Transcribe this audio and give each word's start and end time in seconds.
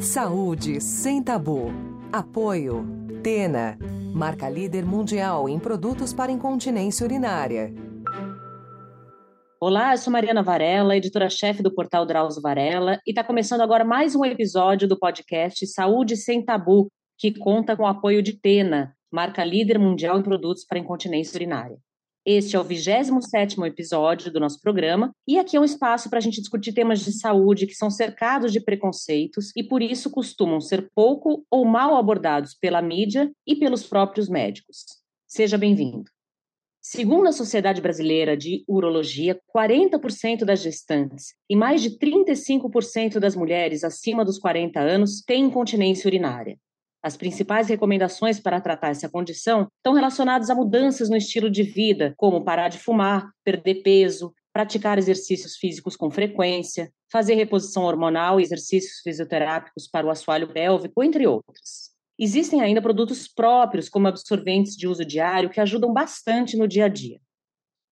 Saúde 0.00 0.78
sem 0.78 1.22
tabu. 1.22 1.72
Apoio. 2.12 2.86
Tena. 3.22 3.78
Marca 4.12 4.46
líder 4.48 4.84
mundial 4.84 5.48
em 5.48 5.58
produtos 5.58 6.12
para 6.12 6.30
incontinência 6.30 7.04
urinária. 7.04 7.72
Olá, 9.58 9.94
eu 9.94 9.98
sou 9.98 10.12
Mariana 10.12 10.42
Varela, 10.42 10.96
editora-chefe 10.96 11.62
do 11.62 11.74
portal 11.74 12.04
Drauzio 12.04 12.42
Varela, 12.42 13.00
e 13.06 13.10
está 13.10 13.24
começando 13.24 13.62
agora 13.62 13.86
mais 13.86 14.14
um 14.14 14.22
episódio 14.22 14.86
do 14.86 14.98
podcast 14.98 15.66
Saúde 15.66 16.14
Sem 16.14 16.44
Tabu, 16.44 16.90
que 17.18 17.32
conta 17.32 17.74
com 17.74 17.84
o 17.84 17.86
apoio 17.86 18.22
de 18.22 18.38
Tena, 18.38 18.94
marca 19.10 19.42
líder 19.42 19.78
mundial 19.78 20.18
em 20.18 20.22
produtos 20.22 20.64
para 20.66 20.78
incontinência 20.78 21.36
urinária. 21.36 21.78
Este 22.28 22.56
é 22.56 22.58
o 22.58 22.64
27º 22.64 23.64
episódio 23.68 24.32
do 24.32 24.40
nosso 24.40 24.60
programa 24.60 25.12
e 25.28 25.38
aqui 25.38 25.56
é 25.56 25.60
um 25.60 25.64
espaço 25.64 26.10
para 26.10 26.18
a 26.18 26.20
gente 26.20 26.40
discutir 26.40 26.72
temas 26.72 27.04
de 27.04 27.12
saúde 27.12 27.68
que 27.68 27.74
são 27.74 27.88
cercados 27.88 28.52
de 28.52 28.58
preconceitos 28.58 29.52
e 29.54 29.62
por 29.62 29.80
isso 29.80 30.10
costumam 30.10 30.60
ser 30.60 30.90
pouco 30.92 31.46
ou 31.48 31.64
mal 31.64 31.94
abordados 31.94 32.52
pela 32.52 32.82
mídia 32.82 33.30
e 33.46 33.54
pelos 33.54 33.84
próprios 33.84 34.28
médicos. 34.28 34.78
Seja 35.24 35.56
bem-vindo. 35.56 36.10
Segundo 36.82 37.28
a 37.28 37.32
Sociedade 37.32 37.80
Brasileira 37.80 38.36
de 38.36 38.64
Urologia, 38.66 39.40
40% 39.56 40.44
das 40.44 40.60
gestantes 40.62 41.32
e 41.48 41.54
mais 41.54 41.80
de 41.80 41.96
35% 41.96 43.20
das 43.20 43.36
mulheres 43.36 43.84
acima 43.84 44.24
dos 44.24 44.36
40 44.40 44.80
anos 44.80 45.22
têm 45.22 45.44
incontinência 45.44 46.08
urinária. 46.08 46.58
As 47.06 47.16
principais 47.16 47.68
recomendações 47.68 48.40
para 48.40 48.60
tratar 48.60 48.88
essa 48.88 49.08
condição 49.08 49.68
estão 49.76 49.94
relacionadas 49.94 50.50
a 50.50 50.56
mudanças 50.56 51.08
no 51.08 51.16
estilo 51.16 51.48
de 51.48 51.62
vida, 51.62 52.12
como 52.16 52.42
parar 52.42 52.66
de 52.66 52.80
fumar, 52.80 53.30
perder 53.44 53.76
peso, 53.84 54.34
praticar 54.52 54.98
exercícios 54.98 55.54
físicos 55.54 55.94
com 55.94 56.10
frequência, 56.10 56.90
fazer 57.08 57.36
reposição 57.36 57.84
hormonal 57.84 58.40
e 58.40 58.42
exercícios 58.42 59.02
fisioterápicos 59.04 59.86
para 59.86 60.04
o 60.04 60.10
assoalho 60.10 60.52
pélvico, 60.52 61.00
entre 61.00 61.28
outros. 61.28 61.92
Existem 62.18 62.60
ainda 62.60 62.82
produtos 62.82 63.28
próprios, 63.28 63.88
como 63.88 64.08
absorventes 64.08 64.74
de 64.74 64.88
uso 64.88 65.04
diário, 65.04 65.48
que 65.48 65.60
ajudam 65.60 65.92
bastante 65.92 66.56
no 66.56 66.66
dia 66.66 66.86
a 66.86 66.88
dia. 66.88 67.20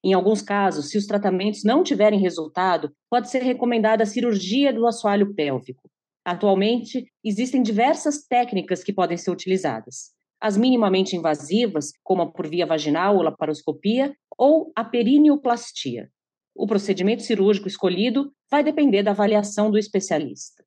Em 0.02 0.12
alguns 0.12 0.42
casos, 0.42 0.90
se 0.90 0.98
os 0.98 1.06
tratamentos 1.06 1.62
não 1.62 1.84
tiverem 1.84 2.18
resultado, 2.18 2.92
pode 3.08 3.30
ser 3.30 3.44
recomendada 3.44 4.02
a 4.02 4.06
cirurgia 4.06 4.72
do 4.72 4.88
assoalho 4.88 5.32
pélvico. 5.36 5.88
Atualmente, 6.24 7.06
existem 7.22 7.62
diversas 7.62 8.26
técnicas 8.26 8.82
que 8.82 8.92
podem 8.92 9.16
ser 9.16 9.30
utilizadas. 9.30 10.14
As 10.40 10.56
minimamente 10.56 11.16
invasivas, 11.16 11.92
como 12.02 12.22
a 12.22 12.32
por 12.32 12.46
via 12.46 12.64
vaginal 12.64 13.16
ou 13.16 13.22
laparoscopia, 13.22 14.14
ou 14.36 14.72
a 14.74 14.82
perineoplastia. 14.82 16.10
O 16.54 16.66
procedimento 16.66 17.22
cirúrgico 17.22 17.68
escolhido 17.68 18.32
vai 18.50 18.62
depender 18.62 19.02
da 19.02 19.10
avaliação 19.10 19.70
do 19.70 19.78
especialista. 19.78 20.64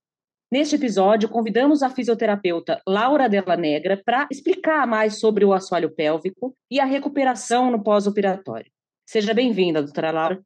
Neste 0.51 0.75
episódio, 0.75 1.27
convidamos 1.27 1.83
a 1.83 1.89
fisioterapeuta 1.89 2.81
Laura 2.87 3.27
Della 3.27 3.57
Negra 3.57 4.01
para 4.03 4.27
explicar 4.31 4.87
mais 4.87 5.19
sobre 5.19 5.43
o 5.43 5.53
assoalho 5.53 5.93
pélvico 5.93 6.55
e 6.71 6.79
a 6.79 6.85
recuperação 6.85 7.71
no 7.71 7.83
pós-operatório. 7.83 8.71
Seja 9.05 9.33
bem-vinda, 9.33 9.81
doutora 9.81 10.11
Laura. 10.11 10.41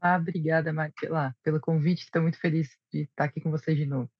Ah, 0.00 0.16
obrigada, 0.16 0.72
Marcela, 0.72 1.34
pelo 1.44 1.60
convite. 1.60 2.02
Estou 2.02 2.22
muito 2.22 2.38
feliz 2.40 2.68
de 2.92 3.02
estar 3.02 3.24
aqui 3.24 3.40
com 3.40 3.50
vocês 3.50 3.76
de 3.76 3.86
novo. 3.86 4.10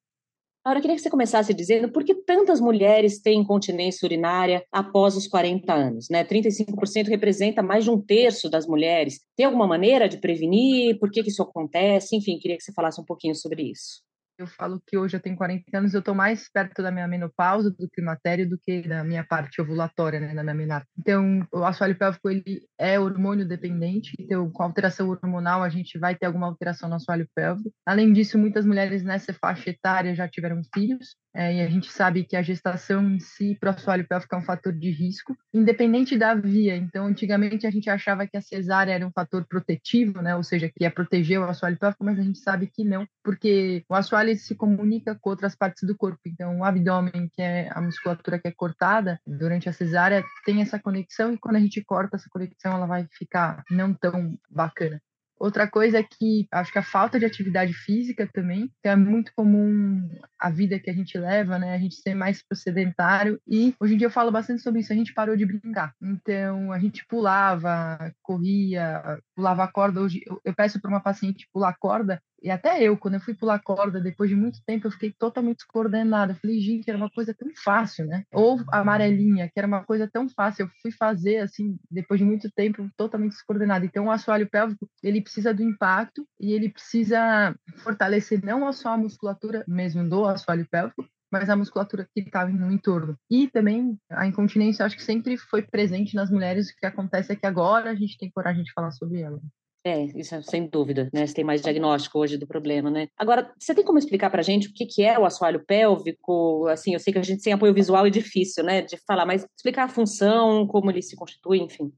Agora, 0.65 0.79
eu 0.79 0.83
queria 0.83 0.97
que 0.97 1.03
você 1.03 1.11
começasse 1.11 1.53
dizendo 1.53 1.91
por 1.91 2.05
que 2.05 2.15
tantas 2.15 2.61
mulheres 2.61 3.21
têm 3.21 3.41
incontinência 3.41 4.07
urinária 4.07 4.65
após 4.71 5.17
os 5.17 5.27
40 5.27 5.73
anos, 5.73 6.09
né? 6.09 6.25
35% 6.25 7.09
representa 7.09 7.63
mais 7.65 7.83
de 7.83 7.91
um 7.91 8.01
terço 8.01 8.49
das 8.49 8.65
mulheres. 8.65 9.21
Tem 9.37 9.45
alguma 9.45 9.67
maneira 9.67 10.09
de 10.09 10.19
prevenir? 10.19 11.01
Por 11.01 11.11
que, 11.11 11.23
que 11.25 11.31
isso 11.31 11.43
acontece? 11.43 12.15
Enfim, 12.15 12.39
queria 12.39 12.57
que 12.57 12.63
você 12.63 12.73
falasse 12.73 13.01
um 13.01 13.05
pouquinho 13.05 13.35
sobre 13.35 13.63
isso. 13.73 14.03
Eu 14.39 14.47
falo 14.47 14.83
que 14.87 14.97
hoje 14.97 15.17
eu 15.17 15.21
tenho 15.21 15.37
40 15.37 15.65
anos, 15.79 15.95
eu 15.95 16.01
estou 16.01 16.15
mais 16.15 16.51
perto 16.51 16.83
da 16.83 16.91
minha 16.91 17.07
menopausa 17.07 17.71
do 17.71 17.89
climatério 17.89 18.49
do 18.49 18.59
que 18.59 18.83
da 18.89 19.05
minha 19.05 19.25
parte 19.25 19.61
ovulatória, 19.61 20.19
né, 20.19 20.35
da 20.35 20.43
minha 20.43 20.55
menarca. 20.55 20.89
Então, 20.99 21.47
o 21.53 21.65
assoalho 21.65 21.97
pélvico 21.97 22.31
ele 22.31 22.67
é 22.79 22.99
hormônio 22.99 23.47
dependente, 23.47 24.13
então 24.19 24.51
com 24.51 24.63
alteração 24.63 25.09
hormonal 25.09 25.63
a 25.63 25.69
gente 25.69 25.99
vai 25.99 26.17
ter 26.17 26.27
alguma 26.27 26.47
alteração 26.47 26.89
no 26.89 26.97
assoalho 26.97 27.29
pélvico. 27.35 27.71
Além 27.87 28.13
disso, 28.13 28.39
muitas 28.39 28.65
mulheres 28.65 29.03
nessa 29.05 29.33
faixa 29.35 29.71
etária 29.71 30.15
já 30.15 30.27
tiveram 30.27 30.63
filhos, 30.75 31.15
é, 31.35 31.57
e 31.57 31.61
a 31.63 31.69
gente 31.69 31.91
sabe 31.91 32.25
que 32.25 32.37
a 32.37 32.43
gestação 32.43 33.03
em 33.11 33.19
si 33.19 33.57
para 33.59 33.71
o 33.71 33.75
assoalho 33.75 34.07
pélvico 34.07 34.35
é 34.35 34.39
um 34.39 34.43
fator 34.43 34.73
de 34.73 34.91
risco, 34.91 35.37
independente 35.53 36.17
da 36.19 36.35
via. 36.35 36.77
Então, 36.77 37.07
antigamente 37.07 37.67
a 37.67 37.71
gente 37.71 37.89
achava 37.89 38.27
que 38.27 38.37
a 38.37 38.43
cesárea 38.43 38.93
era 38.93 39.07
um 39.07 39.11
fator 39.11 39.47
protetivo, 39.47 40.21
né, 40.21 40.37
ou 40.37 40.43
seja, 40.43 40.69
que 40.69 40.85
ia 40.85 40.91
proteger 40.91 41.41
o 41.41 41.45
assoalho 41.45 41.79
pélvico, 41.79 42.05
mas 42.05 42.19
a 42.19 42.23
gente 42.23 42.39
sabe 42.39 42.67
que 42.67 42.85
não, 42.85 43.07
porque 43.25 43.85
o 43.89 43.95
assoalho 43.95 44.37
se 44.37 44.55
comunica 44.55 45.17
com 45.21 45.31
outras 45.31 45.55
partes 45.55 45.85
do 45.85 45.97
corpo. 45.97 46.21
Então, 46.27 46.59
o 46.59 46.65
abdômen, 46.65 47.31
que 47.33 47.41
é 47.41 47.69
a 47.71 47.81
musculatura 47.81 48.39
que 48.39 48.49
é 48.49 48.53
cortada 48.53 49.19
durante 49.27 49.69
a 49.69 49.73
cesárea, 49.73 50.23
tem 50.45 50.61
essa 50.61 50.79
conexão 50.79 51.33
e 51.33 51.39
quando 51.39 51.57
a 51.57 51.61
gente 51.61 51.83
corta 51.83 52.17
essa 52.17 52.29
conexão, 52.29 52.75
ela 52.75 52.87
vai 52.87 53.07
ficar 53.11 53.63
não 53.71 53.95
tão 53.95 54.39
bacana. 54.51 55.01
Outra 55.43 55.69
coisa 55.69 55.99
é 55.99 56.05
que 56.05 56.47
acho 56.53 56.71
que 56.71 56.79
a 56.79 56.85
falta 56.85 57.19
de 57.19 57.27
atividade 57.27 57.73
física 57.73 58.31
também, 58.33 58.71
que 58.81 58.89
é 58.89 58.95
muito 58.95 59.33
comum 59.35 60.09
a 60.39 60.49
vida 60.49 60.79
que 60.79 60.89
a 60.89 60.93
gente 60.93 61.19
leva, 61.19 61.59
né? 61.59 61.75
A 61.75 61.79
gente 61.79 61.97
ser 61.97 62.15
mais 62.15 62.45
sedentário 62.55 63.41
e 63.45 63.75
hoje 63.81 63.95
em 63.95 63.97
dia 63.97 64.07
eu 64.07 64.11
falo 64.11 64.31
bastante 64.31 64.63
sobre 64.63 64.83
isso, 64.83 64.93
a 64.93 64.97
gente 64.97 65.13
parou 65.13 65.37
de 65.37 65.45
brincar. 65.45 65.93
Então, 66.01 66.71
a 66.71 66.79
gente 66.79 67.05
pulava, 67.09 67.99
corria, 68.23 69.19
pulava 69.35 69.67
corda. 69.67 70.03
Hoje 70.03 70.23
eu, 70.25 70.41
eu 70.45 70.55
peço 70.55 70.81
para 70.81 70.89
uma 70.89 71.01
paciente 71.01 71.49
pular 71.53 71.75
corda 71.77 72.23
e 72.43 72.51
até 72.51 72.83
eu, 72.83 72.97
quando 72.97 73.15
eu 73.15 73.21
fui 73.21 73.35
pular 73.35 73.61
corda, 73.61 74.01
depois 74.01 74.29
de 74.29 74.37
muito 74.37 74.61
tempo, 74.67 74.87
eu 74.87 74.91
fiquei 74.91 75.13
totalmente 75.13 75.59
descoordenada. 75.59 76.33
Eu 76.33 76.37
falei, 76.37 76.61
gente, 76.61 76.89
era 76.89 76.99
uma 76.99 77.11
coisa 77.11 77.33
tão 77.33 77.49
fácil, 77.63 78.07
né? 78.07 78.25
Ou 78.33 78.61
amarelinha, 78.69 79.49
que 79.49 79.59
era 79.59 79.67
uma 79.67 79.85
coisa 79.85 80.09
tão 80.13 80.29
fácil. 80.29 80.65
Eu 80.65 80.71
fui 80.83 80.91
fazer, 80.91 81.39
assim, 81.39 81.79
depois 81.91 82.19
de 82.19 82.27
muito 82.27 82.51
tempo, 82.51 82.91
totalmente 82.97 83.33
descoordenada. 83.33 83.85
Então, 83.85 84.07
o 84.07 84.11
assoalho 84.11 84.49
pélvico, 84.49 84.89
ele 85.03 85.23
precisa 85.23 85.55
do 85.55 85.63
impacto 85.63 86.27
e 86.41 86.53
ele 86.53 86.69
precisa 86.69 87.55
fortalecer 87.79 88.45
não 88.45 88.73
só 88.73 88.91
a 88.95 88.99
musculatura 88.99 89.65
mesmo 89.69 90.09
do 90.09 90.25
assoalho 90.25 90.67
pélvico, 90.69 91.07
mas 91.31 91.49
a 91.49 91.57
musculatura 91.57 92.07
que 92.13 92.21
estava 92.21 92.51
no 92.51 92.71
entorno. 92.71 93.17
E 93.31 93.49
também 93.49 93.99
a 94.11 94.27
incontinência, 94.27 94.85
acho 94.85 94.97
que 94.97 95.03
sempre 95.03 95.37
foi 95.39 95.63
presente 95.63 96.15
nas 96.15 96.31
mulheres. 96.31 96.71
O 96.71 96.77
que 96.77 96.87
acontece 96.87 97.33
é 97.33 97.37
que 97.37 97.47
agora 97.47 97.91
a 97.91 97.95
gente 97.95 98.19
tem 98.19 98.31
coragem 98.31 98.63
de 98.63 98.73
falar 98.73 98.91
sobre 98.91 99.21
ela. 99.21 99.41
É, 99.85 100.05
isso 100.17 100.35
é 100.35 100.43
sem 100.43 100.69
dúvida, 100.69 101.11
né? 101.13 101.27
Você 101.27 101.35
tem 101.35 101.45
mais 101.45 101.61
diagnóstico 101.61 102.19
hoje 102.19 102.39
do 102.39 102.47
problema, 102.47 102.89
né? 102.89 103.09
Agora, 103.17 103.53
você 103.59 103.75
tem 103.75 103.85
como 103.85 103.99
explicar 103.99 104.31
pra 104.31 104.41
gente 104.41 104.69
o 104.69 104.73
que, 104.73 104.87
que 104.87 105.03
é 105.03 105.19
o 105.19 105.25
assoalho 105.25 105.65
pélvico? 105.65 106.69
Assim, 106.69 106.95
eu 106.95 107.01
sei 107.01 107.13
que 107.13 107.19
a 107.19 107.23
gente 107.23 107.43
sem 107.43 107.53
apoio 107.53 107.75
visual 107.75 108.07
é 108.07 108.11
difícil, 108.11 108.63
né, 108.63 108.83
de 108.83 108.97
falar, 108.99 109.27
mas 109.27 109.45
explicar 109.57 109.85
a 109.85 109.89
função, 109.89 110.69
como 110.69 110.89
ele 110.91 111.03
se 111.03 111.17
constitui, 111.17 111.59
enfim. 111.59 111.93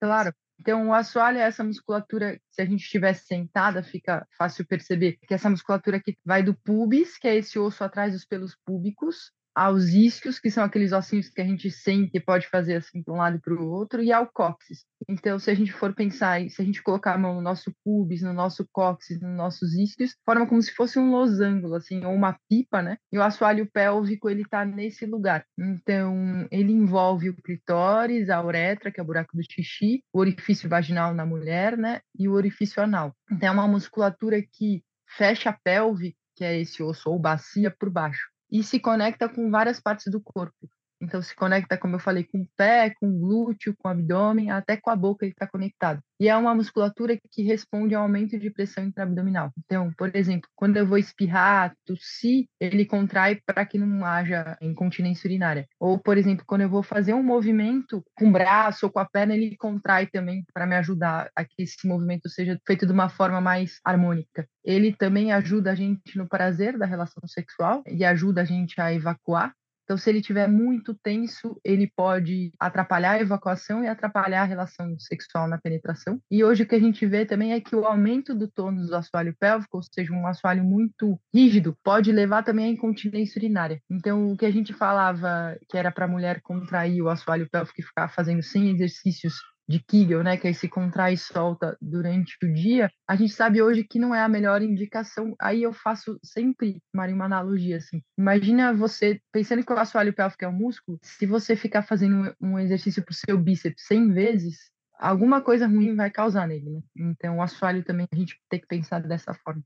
Claro. 0.00 0.32
Então, 0.60 0.88
o 0.88 0.94
assoalho 0.94 1.38
é 1.38 1.42
essa 1.42 1.64
musculatura, 1.64 2.40
se 2.52 2.62
a 2.62 2.64
gente 2.64 2.84
estivesse 2.84 3.26
sentada, 3.26 3.82
fica 3.82 4.24
fácil 4.38 4.64
perceber 4.64 5.18
que 5.26 5.34
essa 5.34 5.50
musculatura 5.50 6.00
que 6.00 6.16
vai 6.24 6.40
do 6.40 6.54
pubis, 6.54 7.18
que 7.18 7.26
é 7.26 7.34
esse 7.34 7.58
osso 7.58 7.82
atrás 7.82 8.12
dos 8.12 8.24
pelos 8.24 8.54
púbicos, 8.64 9.32
aos 9.54 9.88
isquios, 9.88 10.38
que 10.38 10.50
são 10.50 10.64
aqueles 10.64 10.92
ossinhos 10.92 11.28
que 11.28 11.40
a 11.40 11.44
gente 11.44 11.70
sente 11.70 12.10
e 12.14 12.20
pode 12.20 12.48
fazer 12.48 12.76
assim 12.76 13.02
para 13.02 13.14
um 13.14 13.18
lado 13.18 13.36
e 13.36 13.40
para 13.40 13.54
o 13.54 13.70
outro, 13.70 14.02
e 14.02 14.12
ao 14.12 14.26
cóccix. 14.26 14.84
Então, 15.08 15.38
se 15.38 15.50
a 15.50 15.54
gente 15.54 15.72
for 15.72 15.94
pensar, 15.94 16.48
se 16.48 16.62
a 16.62 16.64
gente 16.64 16.82
colocar 16.82 17.14
a 17.14 17.18
mão 17.18 17.34
no 17.34 17.42
nosso 17.42 17.72
pubis, 17.84 18.22
no 18.22 18.32
nosso 18.32 18.66
cóccix, 18.72 19.20
nos 19.20 19.36
nossos 19.36 19.74
isquios, 19.74 20.14
forma 20.24 20.46
como 20.46 20.62
se 20.62 20.72
fosse 20.72 20.98
um 20.98 21.10
losango, 21.10 21.74
assim, 21.74 22.04
ou 22.04 22.14
uma 22.14 22.38
pipa, 22.48 22.82
né? 22.82 22.96
E 23.12 23.18
o 23.18 23.22
assoalho 23.22 23.68
pélvico, 23.70 24.30
ele 24.30 24.42
está 24.42 24.64
nesse 24.64 25.04
lugar. 25.06 25.44
Então, 25.58 26.46
ele 26.50 26.72
envolve 26.72 27.30
o 27.30 27.36
clitóris, 27.36 28.30
a 28.30 28.42
uretra, 28.42 28.90
que 28.90 29.00
é 29.00 29.02
o 29.02 29.06
buraco 29.06 29.36
do 29.36 29.42
xixi, 29.42 30.02
o 30.12 30.20
orifício 30.20 30.68
vaginal 30.68 31.14
na 31.14 31.26
mulher, 31.26 31.76
né? 31.76 32.00
E 32.18 32.28
o 32.28 32.32
orifício 32.32 32.82
anal. 32.82 33.14
Então, 33.30 33.48
é 33.48 33.52
uma 33.52 33.68
musculatura 33.68 34.40
que 34.40 34.82
fecha 35.06 35.50
a 35.50 35.52
pelve, 35.52 36.16
que 36.36 36.44
é 36.44 36.58
esse 36.58 36.82
osso 36.82 37.10
ou 37.10 37.18
bacia, 37.18 37.70
por 37.70 37.90
baixo 37.90 38.31
e 38.52 38.62
se 38.62 38.78
conecta 38.78 39.30
com 39.30 39.50
várias 39.50 39.80
partes 39.80 40.12
do 40.12 40.20
corpo. 40.20 40.68
Então, 41.02 41.20
se 41.20 41.34
conecta, 41.34 41.76
como 41.76 41.96
eu 41.96 41.98
falei, 41.98 42.22
com 42.22 42.42
o 42.42 42.48
pé, 42.56 42.94
com 43.00 43.08
o 43.08 43.18
glúteo, 43.18 43.74
com 43.76 43.88
o 43.88 43.90
abdômen, 43.90 44.52
até 44.52 44.76
com 44.76 44.88
a 44.88 44.94
boca 44.94 45.24
ele 45.24 45.32
está 45.32 45.48
conectado. 45.48 46.00
E 46.20 46.28
é 46.28 46.36
uma 46.36 46.54
musculatura 46.54 47.18
que 47.32 47.42
responde 47.42 47.96
ao 47.96 48.04
aumento 48.04 48.38
de 48.38 48.48
pressão 48.48 48.84
intraabdominal. 48.84 49.50
Então, 49.58 49.92
por 49.98 50.14
exemplo, 50.14 50.48
quando 50.54 50.76
eu 50.76 50.86
vou 50.86 50.96
espirrar, 50.96 51.74
tossir, 51.84 52.46
ele 52.60 52.86
contrai 52.86 53.40
para 53.44 53.66
que 53.66 53.76
não 53.76 54.04
haja 54.06 54.56
incontinência 54.60 55.26
urinária. 55.26 55.66
Ou, 55.80 55.98
por 55.98 56.16
exemplo, 56.16 56.44
quando 56.46 56.60
eu 56.60 56.68
vou 56.68 56.84
fazer 56.84 57.12
um 57.12 57.22
movimento 57.24 58.04
com 58.14 58.28
o 58.28 58.32
braço 58.32 58.86
ou 58.86 58.92
com 58.92 59.00
a 59.00 59.04
perna, 59.04 59.34
ele 59.34 59.56
contrai 59.56 60.06
também 60.06 60.44
para 60.54 60.66
me 60.66 60.76
ajudar 60.76 61.28
a 61.34 61.44
que 61.44 61.62
esse 61.64 61.88
movimento 61.88 62.28
seja 62.28 62.56
feito 62.64 62.86
de 62.86 62.92
uma 62.92 63.08
forma 63.08 63.40
mais 63.40 63.80
harmônica. 63.84 64.46
Ele 64.64 64.94
também 64.94 65.32
ajuda 65.32 65.72
a 65.72 65.74
gente 65.74 66.16
no 66.16 66.28
prazer 66.28 66.78
da 66.78 66.86
relação 66.86 67.26
sexual 67.26 67.82
e 67.88 68.04
ajuda 68.04 68.42
a 68.42 68.44
gente 68.44 68.80
a 68.80 68.94
evacuar 68.94 69.52
Então, 69.84 69.96
se 69.96 70.08
ele 70.10 70.18
estiver 70.18 70.48
muito 70.48 70.94
tenso, 70.94 71.58
ele 71.64 71.90
pode 71.94 72.52
atrapalhar 72.58 73.12
a 73.12 73.20
evacuação 73.20 73.82
e 73.82 73.88
atrapalhar 73.88 74.42
a 74.42 74.46
relação 74.46 74.98
sexual 74.98 75.48
na 75.48 75.58
penetração. 75.58 76.20
E 76.30 76.44
hoje 76.44 76.62
o 76.62 76.66
que 76.66 76.74
a 76.74 76.80
gente 76.80 77.04
vê 77.06 77.24
também 77.24 77.52
é 77.52 77.60
que 77.60 77.74
o 77.74 77.84
aumento 77.84 78.34
do 78.34 78.48
tônus 78.48 78.88
do 78.88 78.96
assoalho 78.96 79.34
pélvico, 79.38 79.76
ou 79.76 79.82
seja, 79.82 80.12
um 80.12 80.26
assoalho 80.26 80.64
muito 80.64 81.18
rígido, 81.34 81.76
pode 81.82 82.12
levar 82.12 82.42
também 82.42 82.66
à 82.66 82.68
incontinência 82.68 83.38
urinária. 83.38 83.80
Então, 83.90 84.32
o 84.32 84.36
que 84.36 84.46
a 84.46 84.50
gente 84.50 84.72
falava 84.72 85.56
que 85.68 85.76
era 85.76 85.90
para 85.90 86.04
a 86.04 86.08
mulher 86.08 86.40
contrair 86.42 87.02
o 87.02 87.08
assoalho 87.08 87.48
pélvico 87.50 87.80
e 87.80 87.84
ficar 87.84 88.08
fazendo 88.08 88.42
100 88.42 88.70
exercícios 88.70 89.34
de 89.68 89.78
Kegel, 89.80 90.22
né, 90.22 90.36
que 90.36 90.46
aí 90.46 90.54
se 90.54 90.68
contrai 90.68 91.14
e 91.14 91.18
solta 91.18 91.76
durante 91.80 92.36
o 92.42 92.52
dia, 92.52 92.90
a 93.08 93.16
gente 93.16 93.32
sabe 93.32 93.62
hoje 93.62 93.84
que 93.84 93.98
não 93.98 94.14
é 94.14 94.20
a 94.20 94.28
melhor 94.28 94.62
indicação. 94.62 95.34
Aí 95.40 95.62
eu 95.62 95.72
faço 95.72 96.18
sempre, 96.24 96.82
Mari, 96.92 97.12
uma 97.12 97.24
analogia 97.24 97.76
assim. 97.76 98.02
Imagina 98.18 98.74
você, 98.74 99.20
pensando 99.32 99.64
que 99.64 99.72
o 99.72 99.78
assoalho 99.78 100.12
pélvico 100.12 100.44
é 100.44 100.48
um 100.48 100.52
músculo, 100.52 100.98
se 101.02 101.26
você 101.26 101.56
ficar 101.56 101.82
fazendo 101.82 102.34
um 102.40 102.58
exercício 102.58 103.02
para 103.02 103.12
o 103.12 103.14
seu 103.14 103.38
bíceps 103.38 103.86
100 103.86 104.12
vezes, 104.12 104.70
alguma 104.98 105.40
coisa 105.40 105.66
ruim 105.66 105.94
vai 105.96 106.10
causar 106.10 106.46
nele, 106.46 106.70
né? 106.70 106.80
Então 106.96 107.38
o 107.38 107.42
assoalho 107.42 107.84
também 107.84 108.06
a 108.12 108.16
gente 108.16 108.38
tem 108.48 108.60
que 108.60 108.66
pensar 108.66 109.00
dessa 109.00 109.34
forma. 109.34 109.62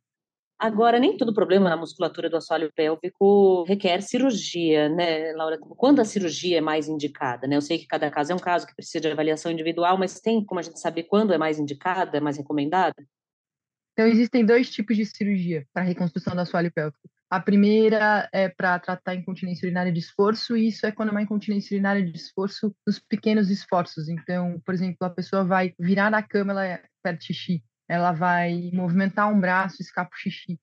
Agora, 0.59 0.99
nem 0.99 1.19
todo 1.19 1.35
problema 1.35 1.69
na 1.69 1.77
musculatura 1.77 2.31
do 2.31 2.37
assoalho 2.37 2.73
pélvico 2.75 3.65
requer 3.65 4.01
cirurgia, 4.01 4.89
né, 4.89 5.33
Laura? 5.33 5.59
Quando 5.59 6.01
a 6.01 6.05
cirurgia 6.05 6.59
é 6.59 6.61
mais 6.63 6.89
indicada, 6.89 7.47
né? 7.47 7.57
Eu 7.57 7.61
sei 7.61 7.79
que 7.79 7.87
cada 7.87 8.11
caso 8.11 8.33
é 8.33 8.35
um 8.35 8.39
caso 8.39 8.67
que 8.67 8.75
precisa 8.75 9.01
de 9.01 9.09
avaliação 9.09 9.53
individual, 9.53 9.99
mas 9.99 10.19
tem 10.19 10.43
como 10.43 10.59
a 10.59 10.63
gente 10.63 10.81
saber 10.81 11.03
quando 11.03 11.35
é 11.35 11.39
mais 11.39 11.59
indicada, 11.59 12.23
mais 12.23 12.39
recomendada? 12.39 12.95
Então, 13.93 14.07
existem 14.07 14.47
dois 14.47 14.71
tipos 14.71 14.97
de 14.97 15.05
cirurgia 15.05 15.67
para 15.75 15.83
reconstrução 15.83 16.35
do 16.35 16.41
assoalho 16.41 16.73
pélvico. 16.73 17.07
A 17.29 17.41
primeira 17.41 18.27
é 18.33 18.49
para 18.49 18.79
tratar 18.79 19.15
incontinência 19.15 19.67
urinária 19.67 19.93
de 19.93 19.99
esforço, 19.99 20.57
e 20.57 20.69
isso 20.69 20.87
é 20.87 20.93
quando 20.93 21.11
é 21.11 21.13
uma 21.13 21.23
incontinência 21.23 21.75
urinária 21.75 22.03
de 22.03 22.17
esforço 22.17 22.75
nos 22.87 22.99
pequenos 22.99 23.51
esforços. 23.51 24.09
Então, 24.09 24.59
por 24.65 24.73
exemplo, 24.73 24.99
a 25.01 25.11
pessoa 25.11 25.45
vai 25.45 25.75
virar 25.79 26.11
na 26.11 26.23
cama, 26.23 26.53
ela 26.53 26.81
perde 27.03 27.27
xixi 27.27 27.63
ela 27.89 28.13
vai 28.13 28.71
movimentar 28.73 29.33
um 29.33 29.41
braço, 29.41 29.81
escapa 29.81 30.11
o 30.15 30.19
xixi. 30.19 30.59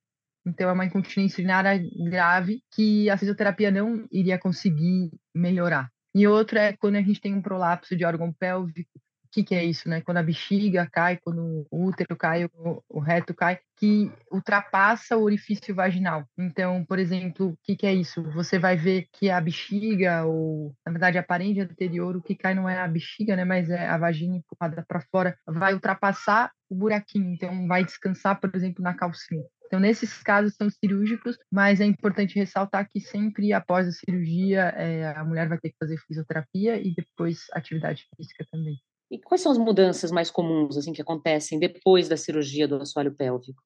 Então, 0.46 0.70
é 0.70 0.74
uma 0.74 0.86
incontinência 0.86 1.40
urinária 1.40 1.82
grave 2.10 2.62
que 2.74 3.10
a 3.10 3.18
fisioterapia 3.18 3.72
não 3.72 4.06
iria 4.12 4.38
conseguir 4.38 5.10
melhorar. 5.34 5.90
E 6.14 6.28
outro 6.28 6.60
é 6.60 6.74
quando 6.74 6.98
a 6.98 7.02
gente 7.02 7.22
tem 7.22 7.34
um 7.34 7.42
prolapso 7.42 7.96
de 7.96 8.06
órgão 8.06 8.32
pélvico. 8.34 9.00
Que, 9.34 9.44
que 9.44 9.56
é 9.56 9.64
isso, 9.64 9.90
né? 9.90 10.00
Quando 10.02 10.18
a 10.18 10.24
bexiga 10.24 10.88
cai, 10.92 11.18
quando 11.18 11.66
o 11.72 11.86
útero 11.88 12.16
cai, 12.16 12.46
o, 12.46 12.84
o 12.88 13.00
reto 13.00 13.34
cai, 13.34 13.58
que 13.76 14.12
ultrapassa 14.32 15.18
o 15.18 15.24
orifício 15.24 15.74
vaginal. 15.74 16.24
Então, 16.38 16.86
por 16.86 17.00
exemplo, 17.00 17.48
o 17.48 17.58
que, 17.64 17.76
que, 17.76 17.88
é 17.88 17.94
isso? 17.94 18.22
Você 18.34 18.60
vai 18.60 18.78
ver 18.78 19.08
que 19.12 19.32
a 19.32 19.42
bexiga, 19.42 20.24
ou 20.24 20.76
na 20.86 20.92
verdade 20.92 21.18
a 21.18 21.24
parede 21.24 21.62
anterior, 21.62 22.16
o 22.16 22.22
que 22.22 22.36
cai 22.36 22.54
não 22.54 22.70
é 22.70 22.80
a 22.80 22.88
bexiga, 22.88 23.36
né? 23.36 23.44
Mas 23.44 23.72
é 23.72 23.88
a 23.88 23.98
vagina 23.98 24.36
empurrada 24.36 24.86
para 24.88 25.02
fora, 25.02 25.36
vai 25.48 25.74
ultrapassar 25.74 26.52
o 26.70 26.76
buraquinho. 26.76 27.34
Então, 27.34 27.68
vai 27.68 27.84
descansar, 27.84 28.40
por 28.40 28.56
exemplo, 28.56 28.84
na 28.84 28.94
calcinha. 28.94 29.44
Então, 29.66 29.80
nesses 29.80 30.22
casos 30.22 30.54
são 30.56 30.70
cirúrgicos, 30.70 31.36
mas 31.52 31.82
é 31.82 31.86
importante 31.86 32.38
ressaltar 32.38 32.88
que 32.88 33.00
sempre 33.00 33.52
após 33.52 33.88
a 33.88 33.92
cirurgia, 33.92 34.72
é, 34.78 35.08
a 35.08 35.24
mulher 35.24 35.50
vai 35.50 35.58
ter 35.58 35.72
que 35.72 35.78
fazer 35.80 35.98
fisioterapia 36.08 36.80
e 36.80 36.94
depois 36.94 37.48
atividade 37.52 38.08
física 38.16 38.46
também. 38.52 38.80
E 39.14 39.20
quais 39.20 39.42
são 39.42 39.52
as 39.52 39.60
mudanças 39.60 40.10
mais 40.10 40.32
comuns 40.32 40.76
assim 40.76 40.92
que 40.92 41.02
acontecem 41.02 41.60
depois 41.60 42.10
da 42.10 42.18
cirurgia 42.18 42.68
do 42.68 42.78
assoalho 42.78 43.14
pélvico? 43.14 43.62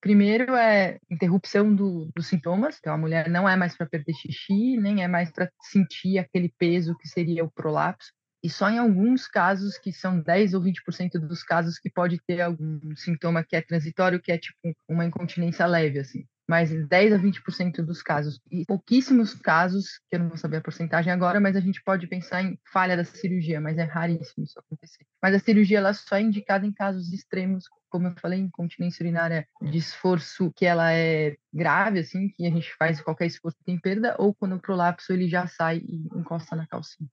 Primeiro 0.00 0.56
é 0.56 0.98
interrupção 1.08 1.72
do, 1.72 2.10
dos 2.12 2.26
sintomas, 2.26 2.78
então 2.80 2.92
a 2.92 2.98
mulher 2.98 3.30
não 3.30 3.48
é 3.48 3.54
mais 3.54 3.76
para 3.76 3.86
perder 3.86 4.12
xixi, 4.12 4.76
nem 4.76 5.04
é 5.04 5.06
mais 5.06 5.30
para 5.30 5.48
sentir 5.70 6.18
aquele 6.18 6.52
peso 6.58 6.98
que 6.98 7.06
seria 7.06 7.44
o 7.44 7.50
prolapso. 7.52 8.10
E 8.42 8.50
só 8.50 8.68
em 8.68 8.78
alguns 8.78 9.28
casos, 9.28 9.78
que 9.78 9.92
são 9.92 10.20
10 10.20 10.54
ou 10.54 10.60
20% 10.60 11.18
dos 11.20 11.44
casos, 11.44 11.78
que 11.78 11.88
pode 11.88 12.20
ter 12.26 12.40
algum 12.40 12.80
sintoma 12.96 13.44
que 13.44 13.54
é 13.54 13.62
transitório, 13.62 14.20
que 14.20 14.32
é 14.32 14.38
tipo 14.38 14.58
uma 14.88 15.04
incontinência 15.04 15.64
leve, 15.64 16.00
assim. 16.00 16.26
Mas 16.48 16.70
10 16.88 17.12
a 17.12 17.18
20% 17.18 17.82
dos 17.82 18.02
casos. 18.02 18.40
E 18.50 18.66
pouquíssimos 18.66 19.32
casos, 19.32 20.00
que 20.10 20.16
eu 20.16 20.20
não 20.20 20.28
vou 20.28 20.36
saber 20.36 20.56
a 20.56 20.60
porcentagem 20.60 21.12
agora, 21.12 21.38
mas 21.38 21.54
a 21.54 21.60
gente 21.60 21.80
pode 21.84 22.08
pensar 22.08 22.42
em 22.42 22.58
falha 22.70 22.96
da 22.96 23.04
cirurgia, 23.04 23.60
mas 23.60 23.78
é 23.78 23.84
raríssimo 23.84 24.44
isso 24.44 24.58
acontecer. 24.58 25.06
Mas 25.22 25.36
a 25.36 25.38
cirurgia 25.38 25.78
ela 25.78 25.94
só 25.94 26.16
é 26.16 26.22
indicada 26.22 26.66
em 26.66 26.72
casos 26.72 27.12
extremos, 27.12 27.66
como 27.88 28.08
eu 28.08 28.14
falei, 28.20 28.40
incontinência 28.40 29.04
urinária 29.04 29.46
de 29.62 29.78
esforço 29.78 30.52
que 30.56 30.66
ela 30.66 30.92
é 30.92 31.36
grave, 31.54 32.00
assim, 32.00 32.28
que 32.28 32.44
a 32.44 32.50
gente 32.50 32.74
faz 32.76 33.00
qualquer 33.00 33.26
esforço 33.26 33.56
tem 33.64 33.78
perda, 33.78 34.16
ou 34.18 34.34
quando 34.34 34.56
o 34.56 34.60
prolapso 34.60 35.12
ele 35.12 35.28
já 35.28 35.46
sai 35.46 35.78
e 35.78 36.08
encosta 36.12 36.56
na 36.56 36.66
calcinha. 36.66 37.08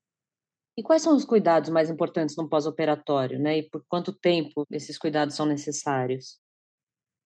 E 0.80 0.82
quais 0.82 1.02
são 1.02 1.14
os 1.14 1.26
cuidados 1.26 1.70
mais 1.70 1.90
importantes 1.90 2.38
no 2.38 2.48
pós-operatório, 2.48 3.38
né? 3.38 3.58
E 3.58 3.70
por 3.70 3.84
quanto 3.90 4.14
tempo 4.14 4.66
esses 4.72 4.98
cuidados 4.98 5.36
são 5.36 5.46
necessários? 5.46 6.40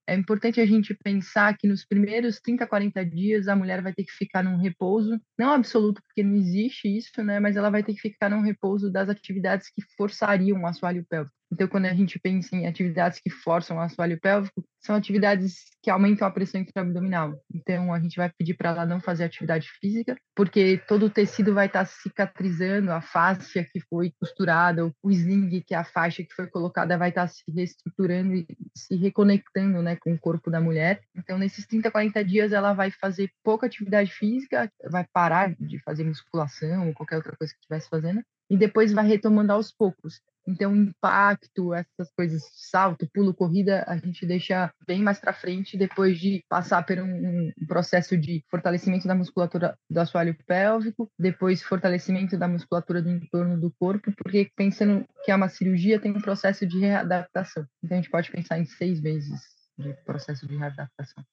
É 0.08 0.16
importante 0.16 0.60
a 0.60 0.66
gente 0.66 0.98
pensar 1.04 1.56
que 1.56 1.68
nos 1.68 1.86
primeiros 1.86 2.42
30, 2.42 2.66
40 2.66 3.06
dias 3.06 3.48
a 3.48 3.56
mulher 3.56 3.84
vai 3.84 3.94
ter 3.94 4.06
que 4.06 4.12
ficar 4.12 4.44
num 4.44 4.58
repouso, 4.58 5.22
não 5.38 5.52
absoluto, 5.52 6.02
porque 6.02 6.24
não 6.24 6.36
existe 6.36 6.88
isso, 6.88 7.24
né? 7.24 7.40
Mas 7.40 7.56
ela 7.56 7.70
vai 7.70 7.84
ter 7.84 7.94
que 7.94 8.02
ficar 8.02 8.28
num 8.28 8.42
repouso 8.42 8.92
das 8.92 9.08
atividades 9.08 9.70
que 9.70 9.84
forçariam 9.96 10.60
o 10.60 10.66
assoalho 10.66 11.06
pélvico. 11.08 11.36
Então, 11.52 11.68
quando 11.68 11.86
a 11.86 11.94
gente 11.94 12.20
pensa 12.20 12.56
em 12.56 12.66
atividades 12.66 13.20
que 13.24 13.30
forçam 13.30 13.78
o 13.78 13.82
assoalho 13.82 14.20
pélvico, 14.20 14.66
são 14.86 14.96
atividades 14.96 15.64
que 15.82 15.90
aumentam 15.90 16.28
a 16.28 16.32
pressão 16.32 16.62
intraabdominal. 16.62 17.40
Então, 17.54 17.94
a 17.94 18.00
gente 18.00 18.18
vai 18.18 18.30
pedir 18.30 18.54
para 18.56 18.70
ela 18.70 18.86
não 18.86 19.00
fazer 19.00 19.24
atividade 19.24 19.70
física, 19.80 20.16
porque 20.36 20.82
todo 20.88 21.06
o 21.06 21.10
tecido 21.10 21.54
vai 21.54 21.68
estar 21.68 21.80
tá 21.80 21.86
cicatrizando, 21.86 22.92
a 22.92 23.02
fáscia 23.02 23.68
que 23.72 23.80
foi 23.82 24.14
costurada, 24.20 24.86
o 24.86 25.12
sling, 25.12 25.62
que 25.62 25.74
é 25.74 25.78
a 25.78 25.84
faixa 25.84 26.24
que 26.24 26.34
foi 26.34 26.48
colocada, 26.48 26.98
vai 26.98 27.10
estar 27.10 27.24
tá 27.24 27.28
se 27.28 27.44
reestruturando 27.50 28.34
e 28.34 28.46
se 28.78 28.96
reconectando 28.96 29.82
né, 29.82 29.96
com 29.96 30.14
o 30.14 30.20
corpo 30.20 30.52
da 30.52 30.60
mulher. 30.60 31.02
Então, 31.16 31.38
nesses 31.38 31.66
30, 31.66 31.90
40 31.90 32.24
dias, 32.24 32.52
ela 32.52 32.74
vai 32.74 32.92
fazer 32.92 33.32
pouca 33.44 33.68
atividade 33.68 34.12
física, 34.12 34.72
vai 34.90 35.06
parar 35.14 35.56
de 35.60 35.80
fazer 35.80 36.04
musculação 36.04 36.88
ou 36.88 36.94
qualquer 36.94 37.18
outra 37.18 37.36
coisa 37.38 37.54
que 37.54 37.60
estivesse 37.60 37.90
fazendo, 37.90 38.22
e 38.50 38.58
depois 38.58 38.92
vai 38.92 39.06
retomando 39.06 39.54
aos 39.54 39.72
poucos. 39.72 40.22
Então, 40.48 40.76
impacto, 40.76 41.74
essas 41.74 42.12
coisas, 42.16 42.44
salto, 42.54 43.10
pulo, 43.14 43.34
corrida, 43.34 43.84
a 43.88 43.98
gente 43.98 44.26
deixa 44.26 44.72
bem 44.86 45.02
mais 45.02 45.20
para 45.20 45.34
frente 45.34 45.78
depois 45.78 46.20
de 46.20 46.44
passar 46.50 46.86
por 46.86 46.98
um, 47.00 47.52
um, 47.58 47.66
processo 47.68 48.18
de 48.18 48.44
fortalecimento 48.50 49.08
da 49.08 49.16
musculatura 49.16 49.78
do 49.90 50.00
assoalho 50.00 50.36
pélvico, 50.46 51.10
depois 51.18 51.64
fortalecimento 51.64 52.38
da 52.38 52.48
musculatura 52.48 53.02
do 53.02 53.10
entorno 53.10 53.60
do 53.60 53.72
corpo, 53.80 54.12
porque 54.18 54.52
pensando 54.56 55.06
que 55.24 55.32
é 55.32 55.36
uma 55.36 55.50
cirurgia, 55.50 56.00
tem 56.00 56.12
um 56.12 56.22
processo 56.22 56.66
de 56.66 56.80
readaptação. 56.80 57.66
Então, 57.84 57.98
a 57.98 58.02
gente 58.02 58.12
pode 58.12 58.30
pensar 58.30 58.60
em 58.60 58.66
seis 58.66 59.00
meses 59.02 59.42
de 59.78 59.94
processo 60.06 60.48
de 60.48 60.56
readaptação. 60.56 61.24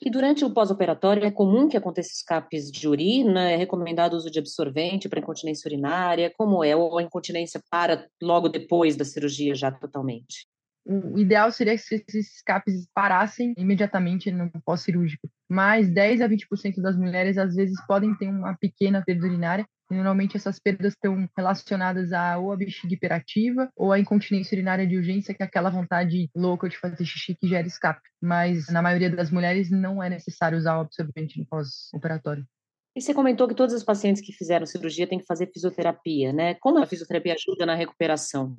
E 0.00 0.10
durante 0.10 0.44
o 0.44 0.52
pós-operatório 0.52 1.24
é 1.24 1.30
comum 1.30 1.68
que 1.68 1.76
aconteça 1.76 2.10
escapes 2.12 2.70
de 2.70 2.86
urina? 2.86 3.50
É 3.50 3.56
recomendado 3.56 4.12
o 4.12 4.16
uso 4.16 4.30
de 4.30 4.38
absorvente 4.38 5.08
para 5.08 5.20
incontinência 5.20 5.66
urinária? 5.66 6.32
Como 6.36 6.62
é? 6.62 6.76
Ou 6.76 6.98
a 6.98 7.02
incontinência 7.02 7.60
para 7.70 8.06
logo 8.22 8.48
depois 8.48 8.94
da 8.94 9.04
cirurgia 9.04 9.54
já 9.54 9.72
totalmente? 9.72 10.46
O 10.84 11.18
ideal 11.18 11.50
seria 11.50 11.76
que 11.76 11.94
esses 11.94 12.36
escapes 12.36 12.86
parassem 12.94 13.54
imediatamente 13.56 14.30
no 14.30 14.50
pós-cirúrgico. 14.64 15.28
Mas 15.48 15.88
10 15.88 16.20
a 16.20 16.28
20% 16.28 16.80
das 16.80 16.96
mulheres 16.96 17.38
às 17.38 17.54
vezes 17.56 17.76
podem 17.86 18.14
ter 18.14 18.28
uma 18.28 18.54
pequena 18.54 19.02
perda 19.04 19.26
urinária 19.26 19.66
Normalmente 19.90 20.36
essas 20.36 20.58
perdas 20.58 20.92
estão 20.92 21.28
relacionadas 21.36 22.12
a 22.12 22.38
ou 22.38 22.52
a 22.52 22.56
bexiga 22.56 22.92
hiperativa 22.92 23.70
ou 23.76 23.92
a 23.92 23.98
incontinência 23.98 24.54
urinária 24.54 24.86
de 24.86 24.96
urgência, 24.96 25.32
que 25.32 25.42
é 25.42 25.46
aquela 25.46 25.70
vontade 25.70 26.28
louca 26.34 26.68
de 26.68 26.76
fazer 26.76 27.04
xixi 27.04 27.34
que 27.34 27.48
gera 27.48 27.66
escape. 27.66 28.08
Mas 28.20 28.68
na 28.68 28.82
maioria 28.82 29.10
das 29.10 29.30
mulheres 29.30 29.70
não 29.70 30.02
é 30.02 30.10
necessário 30.10 30.58
usar 30.58 30.76
o 30.76 30.80
absorvente 30.80 31.38
no 31.38 31.46
pós-operatório. 31.46 32.46
E 32.96 33.00
você 33.00 33.12
comentou 33.12 33.46
que 33.46 33.54
todas 33.54 33.74
as 33.74 33.84
pacientes 33.84 34.22
que 34.22 34.32
fizeram 34.32 34.64
cirurgia 34.64 35.06
têm 35.06 35.18
que 35.18 35.26
fazer 35.26 35.50
fisioterapia, 35.52 36.32
né? 36.32 36.54
Como 36.54 36.78
a 36.78 36.86
fisioterapia 36.86 37.34
ajuda 37.34 37.66
na 37.66 37.74
recuperação? 37.74 38.56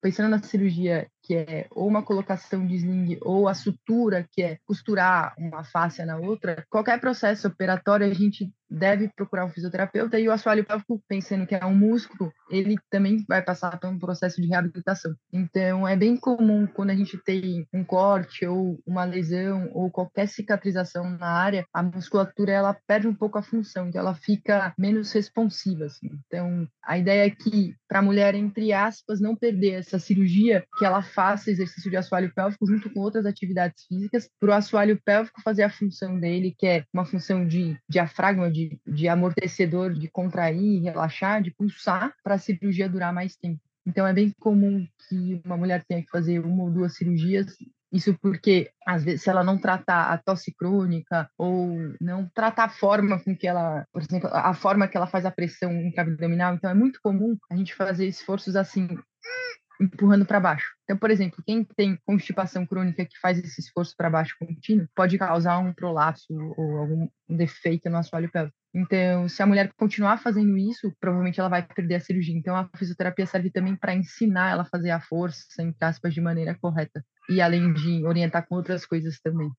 Pensando 0.00 0.30
na 0.30 0.42
cirurgia, 0.42 1.06
que 1.28 1.34
é 1.34 1.66
ou 1.70 1.86
uma 1.86 2.02
colocação 2.02 2.66
de 2.66 2.76
sling, 2.76 3.18
ou 3.20 3.46
a 3.46 3.52
sutura, 3.52 4.26
que 4.32 4.42
é 4.42 4.58
costurar 4.64 5.34
uma 5.38 5.62
face 5.62 6.02
na 6.06 6.16
outra, 6.16 6.64
qualquer 6.70 6.98
processo 6.98 7.46
operatório 7.46 8.06
a 8.06 8.14
gente 8.14 8.50
deve 8.70 9.08
procurar 9.08 9.44
um 9.44 9.50
fisioterapeuta 9.50 10.18
e 10.18 10.28
o 10.28 10.32
assoalho 10.32 10.64
pélvico, 10.64 11.02
pensando 11.08 11.46
que 11.46 11.54
é 11.54 11.64
um 11.64 11.74
músculo, 11.74 12.32
ele 12.50 12.76
também 12.90 13.24
vai 13.26 13.42
passar 13.42 13.78
por 13.78 13.88
um 13.88 13.98
processo 13.98 14.40
de 14.40 14.48
reabilitação. 14.48 15.14
Então, 15.32 15.88
é 15.88 15.96
bem 15.96 16.16
comum 16.16 16.66
quando 16.66 16.90
a 16.90 16.94
gente 16.94 17.16
tem 17.18 17.66
um 17.72 17.82
corte 17.84 18.46
ou 18.46 18.78
uma 18.86 19.04
lesão 19.04 19.70
ou 19.72 19.90
qualquer 19.90 20.28
cicatrização 20.28 21.08
na 21.10 21.28
área, 21.28 21.64
a 21.72 21.82
musculatura 21.82 22.52
ela 22.52 22.76
perde 22.86 23.08
um 23.08 23.14
pouco 23.14 23.38
a 23.38 23.42
função, 23.42 23.88
então 23.88 24.00
ela 24.00 24.14
fica 24.14 24.74
menos 24.78 25.12
responsiva. 25.12 25.86
Assim. 25.86 26.10
Então, 26.26 26.68
a 26.84 26.98
ideia 26.98 27.26
é 27.26 27.30
que 27.30 27.74
para 27.88 28.00
a 28.00 28.02
mulher, 28.02 28.34
entre 28.34 28.72
aspas, 28.72 29.20
não 29.20 29.34
perder 29.34 29.78
essa 29.78 29.98
cirurgia, 29.98 30.64
que 30.78 30.84
ela 30.84 31.02
faça 31.18 31.50
exercício 31.50 31.90
de 31.90 31.96
assoalho 31.96 32.32
pélvico 32.32 32.64
junto 32.64 32.88
com 32.90 33.00
outras 33.00 33.26
atividades 33.26 33.84
físicas, 33.88 34.30
para 34.38 34.50
o 34.50 34.52
assoalho 34.52 35.00
pélvico 35.04 35.42
fazer 35.42 35.64
a 35.64 35.70
função 35.70 36.16
dele, 36.20 36.54
que 36.56 36.64
é 36.64 36.84
uma 36.94 37.04
função 37.04 37.44
de 37.44 37.76
diafragma, 37.88 38.48
de 38.48 38.78
de, 38.86 39.08
amortecedor, 39.08 39.94
de 39.94 40.08
contrair, 40.08 40.80
relaxar, 40.80 41.42
de 41.42 41.50
pulsar, 41.50 42.14
para 42.22 42.34
a 42.34 42.38
cirurgia 42.38 42.88
durar 42.88 43.12
mais 43.12 43.34
tempo. 43.34 43.60
Então, 43.84 44.06
é 44.06 44.12
bem 44.12 44.32
comum 44.38 44.86
que 45.08 45.40
uma 45.44 45.56
mulher 45.56 45.84
tenha 45.88 46.02
que 46.02 46.10
fazer 46.10 46.38
uma 46.38 46.64
ou 46.64 46.70
duas 46.70 46.94
cirurgias. 46.94 47.46
Isso 47.90 48.16
porque, 48.20 48.70
às 48.86 49.02
vezes, 49.02 49.22
se 49.22 49.30
ela 49.30 49.42
não 49.42 49.58
tratar 49.58 50.12
a 50.12 50.18
tosse 50.18 50.54
crônica 50.54 51.28
ou 51.36 51.74
não 52.00 52.28
tratar 52.32 52.64
a 52.64 52.68
forma 52.68 53.18
com 53.18 53.34
que 53.34 53.48
ela, 53.48 53.84
por 53.92 54.02
exemplo, 54.02 54.28
a 54.30 54.52
forma 54.52 54.86
que 54.86 54.96
ela 54.96 55.06
faz 55.06 55.24
a 55.24 55.30
pressão 55.30 55.72
intraabdominal, 55.72 56.54
então 56.54 56.70
é 56.70 56.74
muito 56.74 57.00
comum 57.02 57.36
a 57.50 57.56
gente 57.56 57.74
fazer 57.74 58.06
esforços 58.06 58.56
assim, 58.56 58.86
empurrando 59.80 60.26
para 60.26 60.40
baixo. 60.40 60.74
Então, 60.84 60.96
por 60.96 61.10
exemplo, 61.10 61.42
quem 61.46 61.64
tem 61.64 61.98
constipação 62.04 62.66
crônica 62.66 63.04
que 63.04 63.18
faz 63.20 63.38
esse 63.38 63.60
esforço 63.60 63.94
para 63.96 64.10
baixo 64.10 64.36
contínuo 64.38 64.88
pode 64.94 65.18
causar 65.18 65.58
um 65.58 65.72
prolapso 65.72 66.32
ou 66.56 66.78
algum 66.78 67.08
defeito 67.28 67.88
no 67.88 67.98
assoalho 67.98 68.30
pélvico. 68.30 68.56
Então, 68.74 69.28
se 69.28 69.42
a 69.42 69.46
mulher 69.46 69.72
continuar 69.76 70.18
fazendo 70.18 70.56
isso, 70.56 70.92
provavelmente 71.00 71.40
ela 71.40 71.48
vai 71.48 71.62
perder 71.66 71.96
a 71.96 72.00
cirurgia. 72.00 72.36
Então, 72.36 72.54
a 72.54 72.68
fisioterapia 72.76 73.26
serve 73.26 73.50
também 73.50 73.74
para 73.74 73.94
ensinar 73.94 74.50
ela 74.50 74.62
a 74.62 74.66
fazer 74.66 74.90
a 74.90 75.00
força, 75.00 75.62
entre 75.62 75.84
aspas, 75.84 76.12
de 76.12 76.20
maneira 76.20 76.56
correta. 76.60 77.04
E 77.28 77.40
além 77.40 77.72
de 77.72 78.04
orientar 78.04 78.46
com 78.46 78.56
outras 78.56 78.84
coisas 78.84 79.20
também. 79.20 79.50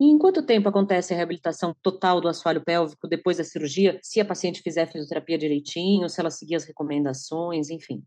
E 0.00 0.06
em 0.06 0.18
quanto 0.18 0.44
tempo 0.44 0.68
acontece 0.68 1.12
a 1.12 1.16
reabilitação 1.16 1.74
total 1.80 2.20
do 2.20 2.26
assoalho 2.26 2.64
pélvico 2.64 3.06
depois 3.06 3.36
da 3.36 3.44
cirurgia, 3.44 4.00
se 4.02 4.20
a 4.20 4.24
paciente 4.24 4.60
fizer 4.60 4.82
a 4.82 4.86
fisioterapia 4.86 5.38
direitinho, 5.38 6.08
se 6.08 6.18
ela 6.20 6.30
seguir 6.30 6.56
as 6.56 6.64
recomendações, 6.64 7.70
enfim? 7.70 8.02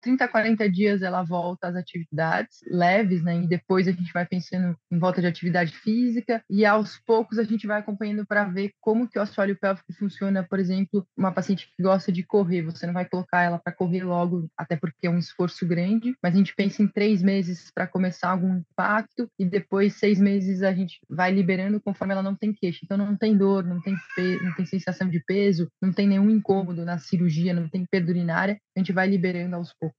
30 0.00 0.24
a 0.24 0.28
40 0.28 0.70
dias 0.70 1.02
ela 1.02 1.22
volta 1.22 1.68
às 1.68 1.76
atividades 1.76 2.58
leves, 2.66 3.22
né? 3.22 3.42
E 3.42 3.46
depois 3.46 3.86
a 3.86 3.92
gente 3.92 4.12
vai 4.12 4.26
pensando 4.26 4.76
em 4.90 4.98
volta 4.98 5.20
de 5.20 5.26
atividade 5.26 5.72
física 5.72 6.42
e 6.48 6.64
aos 6.64 6.98
poucos 6.98 7.38
a 7.38 7.44
gente 7.44 7.66
vai 7.66 7.80
acompanhando 7.80 8.26
para 8.26 8.44
ver 8.44 8.72
como 8.80 9.08
que 9.08 9.18
o 9.18 9.22
assoalho 9.22 9.58
pélvico 9.58 9.92
funciona, 9.92 10.42
por 10.42 10.58
exemplo, 10.58 11.06
uma 11.16 11.32
paciente 11.32 11.70
que 11.76 11.82
gosta 11.82 12.10
de 12.10 12.22
correr, 12.22 12.62
você 12.62 12.86
não 12.86 12.94
vai 12.94 13.04
colocar 13.04 13.42
ela 13.42 13.58
para 13.58 13.72
correr 13.72 14.02
logo, 14.02 14.48
até 14.56 14.76
porque 14.76 15.06
é 15.06 15.10
um 15.10 15.18
esforço 15.18 15.66
grande, 15.66 16.14
mas 16.22 16.34
a 16.34 16.38
gente 16.38 16.54
pensa 16.54 16.82
em 16.82 16.88
três 16.88 17.22
meses 17.22 17.70
para 17.74 17.86
começar 17.86 18.30
algum 18.30 18.56
impacto 18.56 19.28
e 19.38 19.44
depois 19.44 19.94
seis 19.96 20.20
meses 20.20 20.62
a 20.62 20.72
gente 20.72 20.98
vai 21.08 21.32
liberando 21.32 21.80
conforme 21.80 22.12
ela 22.12 22.22
não 22.22 22.34
tem 22.34 22.52
queixa. 22.52 22.80
Então 22.84 22.96
não 22.96 23.16
tem 23.16 23.36
dor, 23.36 23.64
não 23.64 23.80
tem, 23.80 23.94
não 24.42 24.54
tem 24.54 24.66
sensação 24.66 25.08
de 25.08 25.20
peso, 25.20 25.68
não 25.80 25.92
tem 25.92 26.06
nenhum 26.06 26.30
incômodo 26.30 26.84
na 26.84 26.98
cirurgia, 26.98 27.54
não 27.54 27.68
tem 27.68 27.84
perda 27.84 28.10
urinária, 28.10 28.58
a 28.76 28.80
gente 28.80 28.92
vai 28.92 29.08
liberando 29.08 29.56
aos 29.56 29.72
poucos. 29.74 29.89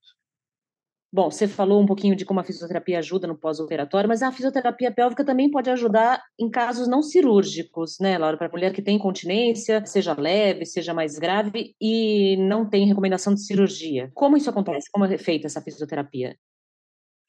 Bom, 1.14 1.30
você 1.30 1.46
falou 1.46 1.82
um 1.82 1.86
pouquinho 1.86 2.16
de 2.16 2.24
como 2.24 2.40
a 2.40 2.44
fisioterapia 2.44 3.00
ajuda 3.00 3.28
no 3.28 3.38
pós-operatório, 3.38 4.08
mas 4.08 4.22
a 4.24 4.32
fisioterapia 4.32 4.94
pélvica 4.94 5.26
também 5.26 5.52
pode 5.52 5.70
ajudar 5.70 6.24
em 6.40 6.50
casos 6.50 6.88
não 6.88 7.02
cirúrgicos, 7.04 7.98
né, 8.00 8.18
Laura? 8.18 8.38
Para 8.38 8.48
a 8.48 8.52
mulher 8.52 8.72
que 8.72 8.82
tem 8.82 8.96
incontinência, 8.96 9.86
seja 9.86 10.14
leve, 10.18 10.66
seja 10.66 10.94
mais 10.94 11.20
grave, 11.20 11.76
e 11.82 12.38
não 12.38 12.70
tem 12.70 12.88
recomendação 12.88 13.34
de 13.34 13.42
cirurgia. 13.46 14.10
Como 14.14 14.38
isso 14.38 14.50
acontece? 14.50 14.90
Como 14.90 15.04
é 15.04 15.18
feita 15.18 15.48
essa 15.48 15.62
fisioterapia? 15.62 16.38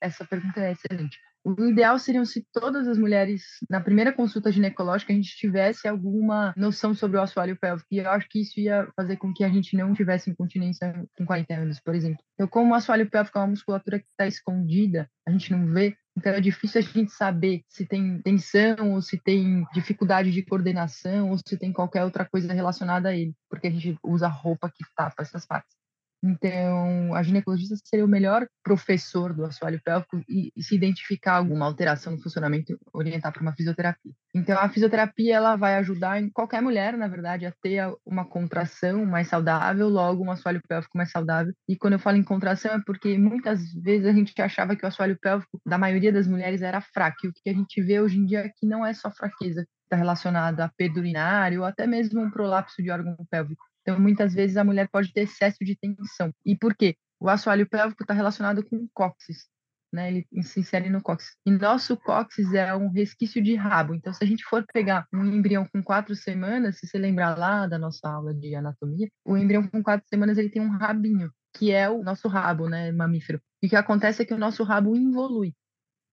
Essa 0.03 0.25
pergunta 0.25 0.61
é 0.61 0.73
excelente. 0.73 1.17
O 1.45 1.55
ideal 1.65 1.99
seria 1.99 2.25
se 2.25 2.45
todas 2.53 2.87
as 2.89 2.99
mulheres, 2.99 3.43
na 3.71 3.81
primeira 3.81 4.13
consulta 4.13 4.51
ginecológica, 4.51 5.13
a 5.13 5.17
gente 5.17 5.37
tivesse 5.37 5.87
alguma 5.87 6.53
noção 6.57 6.93
sobre 6.95 7.17
o 7.17 7.21
assoalho 7.21 7.57
pélvico. 7.57 7.89
E 7.91 7.99
eu 7.99 8.11
acho 8.11 8.29
que 8.29 8.41
isso 8.41 8.59
ia 8.61 8.89
fazer 8.97 9.17
com 9.17 9.33
que 9.33 9.45
a 9.45 9.49
gente 9.49 9.77
não 9.77 9.93
tivesse 9.93 10.31
incontinência 10.31 10.93
com 11.17 11.25
40 11.25 11.55
anos, 11.55 11.81
por 11.81 11.95
exemplo. 11.95 12.23
Então, 12.35 12.49
como 12.49 12.73
o 12.73 12.75
assoalho 12.75 13.09
pélvico 13.09 13.39
é 13.39 13.41
uma 13.41 13.49
musculatura 13.49 13.99
que 13.99 14.07
está 14.07 14.27
escondida, 14.27 15.09
a 15.27 15.31
gente 15.31 15.53
não 15.53 15.67
vê, 15.67 15.97
então 16.17 16.33
é 16.33 16.41
difícil 16.41 16.81
a 16.81 16.85
gente 16.85 17.13
saber 17.13 17.63
se 17.69 17.87
tem 17.87 18.21
tensão 18.23 18.93
ou 18.93 19.03
se 19.03 19.19
tem 19.19 19.65
dificuldade 19.73 20.31
de 20.31 20.45
coordenação 20.45 21.31
ou 21.31 21.39
se 21.39 21.57
tem 21.57 21.73
qualquer 21.73 22.05
outra 22.05 22.25
coisa 22.25 22.53
relacionada 22.53 23.09
a 23.09 23.17
ele, 23.17 23.35
porque 23.49 23.67
a 23.67 23.71
gente 23.71 23.97
usa 24.05 24.29
roupa 24.29 24.69
que 24.69 24.85
tapa 24.97 25.23
essas 25.23 25.47
partes. 25.47 25.82
Então, 26.25 27.15
a 27.15 27.23
ginecologista 27.23 27.75
seria 27.85 28.05
o 28.05 28.09
melhor 28.09 28.47
professor 28.63 29.35
do 29.35 29.45
assoalho 29.45 29.81
pélvico 29.85 30.23
e, 30.29 30.53
e 30.57 30.63
se 30.63 30.77
identificar 30.77 31.35
alguma 31.35 31.67
alteração 31.67 32.13
no 32.13 32.23
funcionamento, 32.23 32.79
orientar 32.93 33.33
para 33.33 33.43
uma 33.43 33.55
fisioterapia. 33.55 34.13
Então, 34.35 34.57
a 34.59 34.69
fisioterapia 34.69 35.35
ela 35.35 35.57
vai 35.57 35.75
ajudar 35.77 36.21
em 36.23 36.31
qualquer 36.31 36.63
mulher, 36.63 36.97
na 36.97 37.09
verdade, 37.09 37.45
a 37.45 37.53
ter 37.61 37.83
uma 38.07 38.25
contração 38.25 39.05
mais 39.05 39.29
saudável, 39.29 39.89
logo 39.89 40.25
um 40.25 40.31
assoalho 40.31 40.63
pélvico 40.67 40.97
mais 40.97 41.11
saudável. 41.11 41.53
E 41.69 41.77
quando 41.77 41.95
eu 41.95 41.99
falo 41.99 42.17
em 42.17 42.23
contração 42.23 42.73
é 42.73 42.81
porque 42.87 43.19
muitas 43.19 43.73
vezes 43.75 44.07
a 44.07 44.13
gente 44.13 44.41
achava 44.41 44.77
que 44.77 44.85
o 44.85 44.89
assoalho 44.89 45.19
pélvico 45.21 45.61
da 45.67 45.77
maioria 45.77 46.13
das 46.13 46.29
mulheres 46.29 46.63
era 46.63 46.81
fraco. 46.81 47.19
E 47.25 47.29
o 47.29 47.33
que 47.33 47.51
a 47.51 47.55
gente 47.55 47.83
vê 47.83 48.01
hoje 48.01 48.19
em 48.19 48.27
dia 48.27 48.41
é 48.41 48.49
que 48.49 48.67
não 48.67 48.87
é 48.87 48.95
só 48.95 49.11
fraqueza, 49.11 49.67
está 49.85 49.97
relacionada 49.97 50.65
a 50.65 50.71
perda 50.77 51.01
urinária 51.01 51.59
ou 51.59 51.65
até 51.65 51.87
mesmo 51.87 52.21
um 52.21 52.31
prolapso 52.31 52.83
de 52.83 52.91
órgão 52.91 53.17
pélvico. 53.29 53.72
Então, 53.83 54.01
muitas 54.01 54.33
vezes 54.33 54.57
a 54.57 54.65
mulher 54.65 54.89
pode 54.89 55.13
ter 55.13 55.23
excesso 55.23 55.59
de 55.65 55.77
tensão. 55.77 56.33
E 56.45 56.57
por 56.57 56.75
quê? 56.75 56.97
O 57.21 57.29
assoalho 57.29 57.69
pélvico 57.69 58.03
está 58.03 58.15
relacionado 58.15 58.65
com 58.65 58.77
o 58.77 58.89
cóccix, 58.93 59.49
né? 59.93 60.09
Ele 60.09 60.27
se 60.43 60.61
insere 60.61 60.89
no 60.89 61.03
cóccix. 61.03 61.37
E 61.47 61.51
nosso 61.51 61.97
cóccix 61.97 62.53
é 62.53 62.75
um 62.75 62.89
resquício 62.89 63.43
de 63.43 63.55
rabo. 63.55 63.95
Então, 63.95 64.13
se 64.13 64.25
a 64.25 64.27
gente 64.27 64.45
for 64.45 64.65
pegar 64.73 65.07
um 65.13 65.25
embrião 65.25 65.67
com 65.67 65.83
quatro 65.83 66.17
semanas, 66.17 66.79
se 66.79 66.87
você 66.87 66.99
lembrar 66.99 67.37
lá 67.37 67.67
da 67.67 67.79
nossa 67.79 68.09
aula 68.09 68.35
de 68.35 68.55
anatomia, 68.55 69.09
o 69.25 69.37
embrião 69.37 69.67
com 69.67 69.83
quatro 69.83 70.07
semanas 70.09 70.39
ele 70.39 70.51
tem 70.51 70.63
um 70.63 70.71
rabinho, 70.71 71.31
que 71.55 71.71
é 71.71 71.89
o 71.89 72.03
nosso 72.03 72.29
rabo, 72.29 72.69
né, 72.69 72.91
mamífero. 72.93 73.41
E 73.63 73.67
o 73.67 73.71
que 73.71 73.77
acontece 73.77 74.23
é 74.23 74.25
que 74.25 74.35
o 74.35 74.39
nosso 74.39 74.65
rabo 74.65 74.97
involui. 74.97 75.55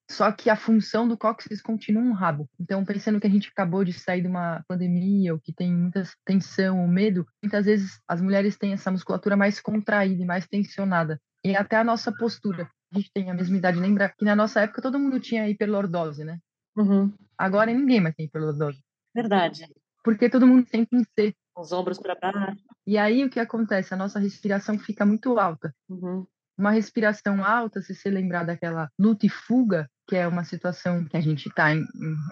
Só 0.09 0.31
que 0.31 0.49
a 0.49 0.55
função 0.55 1.07
do 1.07 1.17
cóccix 1.17 1.61
continua 1.61 2.01
um 2.01 2.13
rabo. 2.13 2.49
Então, 2.59 2.83
pensando 2.83 3.19
que 3.19 3.27
a 3.27 3.29
gente 3.29 3.49
acabou 3.49 3.83
de 3.83 3.93
sair 3.93 4.21
de 4.21 4.27
uma 4.27 4.63
pandemia, 4.67 5.33
ou 5.33 5.39
que 5.39 5.53
tem 5.53 5.71
muita 5.71 6.03
tensão 6.25 6.81
ou 6.81 6.87
medo, 6.87 7.27
muitas 7.43 7.65
vezes 7.65 8.01
as 8.07 8.19
mulheres 8.19 8.57
têm 8.57 8.73
essa 8.73 8.89
musculatura 8.89 9.37
mais 9.37 9.61
contraída 9.61 10.21
e 10.21 10.25
mais 10.25 10.47
tensionada. 10.47 11.21
E 11.43 11.55
até 11.55 11.77
a 11.77 11.83
nossa 11.83 12.11
postura. 12.11 12.67
A 12.91 12.97
gente 12.97 13.11
tem 13.13 13.29
a 13.29 13.35
mesma 13.35 13.55
idade. 13.55 13.79
Lembra 13.79 14.09
que 14.09 14.25
na 14.25 14.35
nossa 14.35 14.61
época 14.61 14.81
todo 14.81 14.99
mundo 14.99 15.19
tinha 15.19 15.47
hiperlordose, 15.47 16.23
né? 16.23 16.39
Uhum. 16.75 17.13
Agora 17.37 17.71
ninguém 17.71 18.01
mais 18.01 18.15
tem 18.15 18.25
hiperlordose. 18.25 18.81
Verdade. 19.13 19.67
Porque 20.03 20.27
todo 20.27 20.47
mundo 20.47 20.67
sempre 20.67 20.99
em 20.99 21.03
C. 21.03 21.35
Os 21.55 21.71
ombros 21.71 21.99
para 21.99 22.15
baixo. 22.15 22.63
E 22.87 22.97
aí 22.97 23.23
o 23.23 23.29
que 23.29 23.39
acontece? 23.39 23.93
A 23.93 23.97
nossa 23.97 24.17
respiração 24.17 24.79
fica 24.79 25.05
muito 25.05 25.37
alta. 25.37 25.73
Uhum. 25.87 26.25
Uma 26.57 26.71
respiração 26.71 27.43
alta, 27.43 27.81
se 27.81 27.93
você 27.93 28.09
lembrar 28.09 28.43
daquela 28.43 28.89
luta 28.99 29.25
e 29.25 29.29
fuga, 29.29 29.89
que 30.09 30.15
é 30.15 30.27
uma 30.27 30.43
situação 30.43 31.05
que 31.05 31.15
a 31.15 31.21
gente 31.21 31.49
está 31.49 31.71
em, 31.71 31.85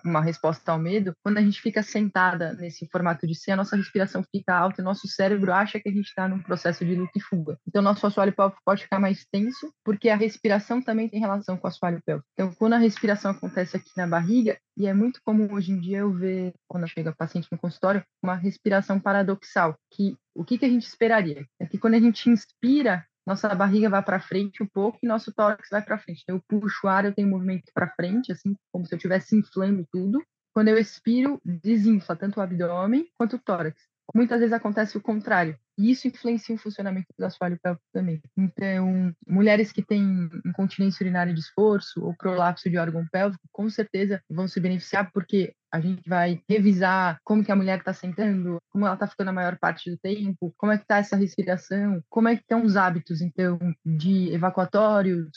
uma 0.04 0.20
resposta 0.20 0.72
ao 0.72 0.80
medo, 0.80 1.14
quando 1.24 1.38
a 1.38 1.42
gente 1.42 1.62
fica 1.62 1.84
sentada 1.84 2.54
nesse 2.54 2.88
formato 2.88 3.28
de 3.28 3.36
C, 3.36 3.52
a 3.52 3.56
nossa 3.56 3.76
respiração 3.76 4.24
fica 4.32 4.58
alta 4.58 4.82
e 4.82 4.84
nosso 4.84 5.08
cérebro 5.08 5.54
acha 5.54 5.80
que 5.80 5.88
a 5.88 5.92
gente 5.92 6.08
está 6.08 6.28
num 6.28 6.42
processo 6.42 6.84
de 6.84 6.96
luta 6.96 7.12
e 7.16 7.22
fuga. 7.22 7.56
Então, 7.68 7.84
nosso 7.84 8.08
assoalho 8.08 8.34
pélvico 8.34 8.60
pode 8.66 8.82
ficar 8.82 9.00
mais 9.00 9.24
tenso, 9.32 9.72
porque 9.86 10.10
a 10.10 10.16
respiração 10.16 10.82
também 10.82 11.08
tem 11.08 11.20
relação 11.20 11.56
com 11.56 11.68
o 11.68 11.70
assoalho 11.70 12.02
pélvico. 12.04 12.28
Então, 12.34 12.52
quando 12.56 12.74
a 12.74 12.80
respiração 12.80 13.30
acontece 13.30 13.78
aqui 13.78 13.92
na 13.96 14.08
barriga, 14.08 14.58
e 14.76 14.88
é 14.88 14.94
muito 14.94 15.22
comum 15.24 15.54
hoje 15.54 15.72
em 15.72 15.80
dia 15.80 16.00
eu 16.00 16.12
ver, 16.12 16.54
quando 16.68 16.88
chega 16.88 17.14
paciente 17.16 17.48
no 17.52 17.60
consultório, 17.60 18.04
uma 18.24 18.34
respiração 18.34 19.00
paradoxal, 19.00 19.76
que 19.94 20.18
o 20.34 20.44
que, 20.44 20.58
que 20.58 20.66
a 20.66 20.70
gente 20.70 20.86
esperaria? 20.86 21.46
É 21.60 21.66
que 21.66 21.78
quando 21.78 21.96
a 21.96 22.00
gente 22.00 22.30
inspira, 22.30 23.06
nossa 23.28 23.54
barriga 23.54 23.90
vai 23.90 24.02
para 24.02 24.22
frente 24.22 24.64
um 24.64 24.66
pouco 24.66 25.00
e 25.04 25.08
nosso 25.08 25.34
tórax 25.34 25.68
vai 25.70 25.82
para 25.82 25.98
frente. 25.98 26.24
Eu 26.30 26.42
puxo 26.48 26.88
o 26.88 26.90
ar, 26.90 27.04
eu 27.04 27.14
tenho 27.14 27.28
movimento 27.28 27.70
para 27.74 27.90
frente, 27.90 28.32
assim, 28.32 28.56
como 28.72 28.86
se 28.86 28.94
eu 28.94 28.96
estivesse 28.96 29.36
inflando 29.36 29.86
tudo. 29.92 30.24
Quando 30.54 30.70
eu 30.70 30.78
expiro, 30.78 31.38
desinfla 31.44 32.16
tanto 32.16 32.40
o 32.40 32.42
abdômen 32.42 33.06
quanto 33.18 33.36
o 33.36 33.40
tórax. 33.40 33.84
Muitas 34.16 34.40
vezes 34.40 34.54
acontece 34.54 34.98
o 34.98 35.02
contrário. 35.02 35.60
E 35.78 35.92
isso 35.92 36.08
influencia 36.08 36.56
o 36.56 36.58
funcionamento 36.58 37.08
do 37.18 37.26
assoalho 37.26 37.60
pélvico 37.62 37.86
também. 37.94 38.22
Então, 38.36 39.14
mulheres 39.28 39.72
que 39.72 39.84
têm 39.84 40.28
incontinência 40.46 41.04
urinária 41.04 41.34
de 41.34 41.40
esforço 41.40 42.04
ou 42.04 42.16
prolapso 42.16 42.70
de 42.70 42.78
órgão 42.78 43.06
pélvico, 43.12 43.44
com 43.52 43.70
certeza 43.70 44.22
vão 44.30 44.48
se 44.48 44.60
beneficiar, 44.60 45.12
porque 45.12 45.54
a 45.72 45.80
gente 45.80 46.02
vai 46.08 46.42
revisar 46.50 47.20
como 47.24 47.44
que 47.44 47.52
a 47.52 47.56
mulher 47.56 47.80
está 47.80 47.94
sentando, 47.94 48.58
como 48.70 48.86
ela 48.86 48.96
está 48.96 49.06
ficando 49.06 49.30
a 49.30 49.34
maior 49.34 49.58
parte 49.60 49.92
do 49.92 49.98
tempo, 49.98 50.54
como 50.58 50.72
é 50.72 50.78
que 50.78 50.84
está 50.84 50.98
essa 50.98 51.16
respiração, 51.16 52.02
como 52.10 52.28
é 52.28 52.36
que 52.36 52.42
estão 52.42 52.64
os 52.64 52.76
hábitos, 52.76 53.22
então, 53.22 53.60
de 53.86 54.34
evacuatórios, 54.34 55.30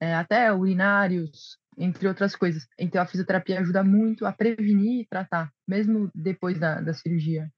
é, 0.00 0.14
até 0.14 0.52
urinários, 0.52 1.58
entre 1.76 2.08
outras 2.08 2.34
coisas. 2.36 2.66
Então, 2.78 3.02
a 3.02 3.06
fisioterapia 3.06 3.60
ajuda 3.60 3.82
muito 3.82 4.24
a 4.24 4.32
prevenir 4.32 5.02
e 5.02 5.06
tratar, 5.06 5.50
mesmo 5.66 6.10
depois 6.14 6.58
da, 6.58 6.80
da 6.80 6.94
cirurgia. 6.94 7.50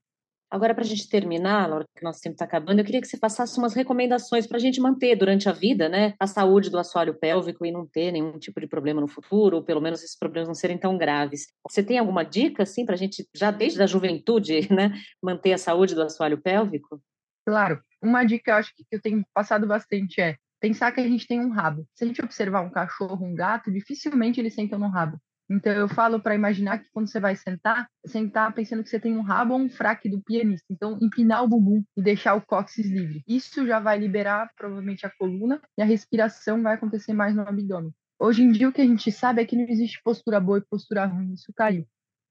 Agora, 0.57 0.75
para 0.75 0.85
a 0.85 0.87
gente 0.87 1.07
terminar, 1.07 1.69
Laura, 1.69 1.85
que 1.95 2.03
nosso 2.03 2.23
tempo 2.23 2.33
está 2.33 2.47
acabando, 2.47 2.79
eu 2.79 2.85
queria 2.85 2.99
que 2.99 3.07
você 3.07 3.19
passasse 3.19 3.59
umas 3.59 3.75
recomendações 3.75 4.47
para 4.47 4.57
a 4.57 4.61
gente 4.61 4.81
manter 4.81 5.15
durante 5.15 5.51
a 5.51 5.53
vida, 5.53 5.87
né, 5.87 6.15
a 6.19 6.27
saúde 6.27 6.71
do 6.71 6.79
assoalho 6.79 7.13
pélvico 7.13 7.67
e 7.67 7.71
não 7.71 7.87
ter 7.87 8.11
nenhum 8.11 8.39
tipo 8.39 8.59
de 8.59 8.67
problema 8.67 8.99
no 8.99 9.07
futuro, 9.07 9.59
ou 9.59 9.63
pelo 9.63 9.83
menos 9.83 10.03
esses 10.03 10.19
problemas 10.19 10.49
não 10.49 10.55
serem 10.55 10.79
tão 10.79 10.97
graves. 10.97 11.49
Você 11.69 11.83
tem 11.83 11.99
alguma 11.99 12.25
dica, 12.25 12.63
assim, 12.63 12.87
para 12.87 12.95
a 12.95 12.97
gente, 12.97 13.29
já 13.37 13.51
desde 13.51 13.83
a 13.83 13.87
juventude, 13.87 14.61
né, 14.73 14.99
manter 15.23 15.53
a 15.53 15.59
saúde 15.59 15.95
do 15.95 16.01
assoalho 16.01 16.41
pélvico? 16.41 17.03
Claro. 17.47 17.79
Uma 18.03 18.25
dica 18.25 18.45
que 18.45 18.51
eu 18.51 18.55
acho 18.55 18.75
que 18.75 18.83
eu 18.91 19.03
tenho 19.03 19.23
passado 19.35 19.67
bastante 19.67 20.23
é 20.23 20.37
pensar 20.59 20.91
que 20.91 21.01
a 21.03 21.07
gente 21.07 21.27
tem 21.27 21.39
um 21.39 21.51
rabo. 21.51 21.87
Se 21.95 22.03
a 22.03 22.07
gente 22.07 22.25
observar 22.25 22.63
um 22.63 22.71
cachorro, 22.71 23.27
um 23.27 23.35
gato, 23.35 23.71
dificilmente 23.71 24.41
eles 24.41 24.55
sentam 24.55 24.79
no 24.79 24.89
rabo. 24.89 25.19
Então 25.49 25.73
eu 25.73 25.89
falo 25.89 26.21
para 26.21 26.35
imaginar 26.35 26.79
que 26.79 26.91
quando 26.93 27.09
você 27.09 27.21
vai 27.21 27.37
sentar, 27.37 27.89
sentar 28.05 28.53
pensando 28.53 28.83
que 28.83 28.91
você 28.91 28.99
tem 28.99 29.17
um 29.17 29.23
rabo 29.23 29.55
ou 29.55 29.61
um 29.61 29.71
fraque 29.71 30.09
do 30.09 30.21
pianista. 30.21 30.67
Então 30.71 30.99
empinar 31.01 31.45
o 31.45 31.49
bumbum 31.49 31.83
e 31.97 32.03
deixar 32.03 32.35
o 32.35 32.43
cóccix 32.43 32.89
livre. 32.89 33.23
Isso 33.27 33.67
já 33.67 33.79
vai 33.79 33.99
liberar 33.99 34.51
provavelmente 34.57 35.07
a 35.07 35.11
coluna 35.11 35.61
e 35.79 35.83
a 35.83 35.85
respiração 35.85 36.63
vai 36.63 36.75
acontecer 36.75 37.13
mais 37.13 37.35
no 37.35 37.43
abdômen. 37.43 37.93
Hoje 38.19 38.43
em 38.43 38.51
dia 38.51 38.69
o 38.69 38.73
que 38.73 38.81
a 38.81 38.87
gente 38.87 39.13
sabe 39.13 39.43
é 39.43 39.47
que 39.47 39.57
não 39.57 39.65
existe 39.69 40.01
postura 40.03 40.41
boa 40.41 40.59
e 40.59 40.63
postura 40.63 41.05
ruim, 41.07 41.35
isso 41.35 41.53
caiu 41.55 41.87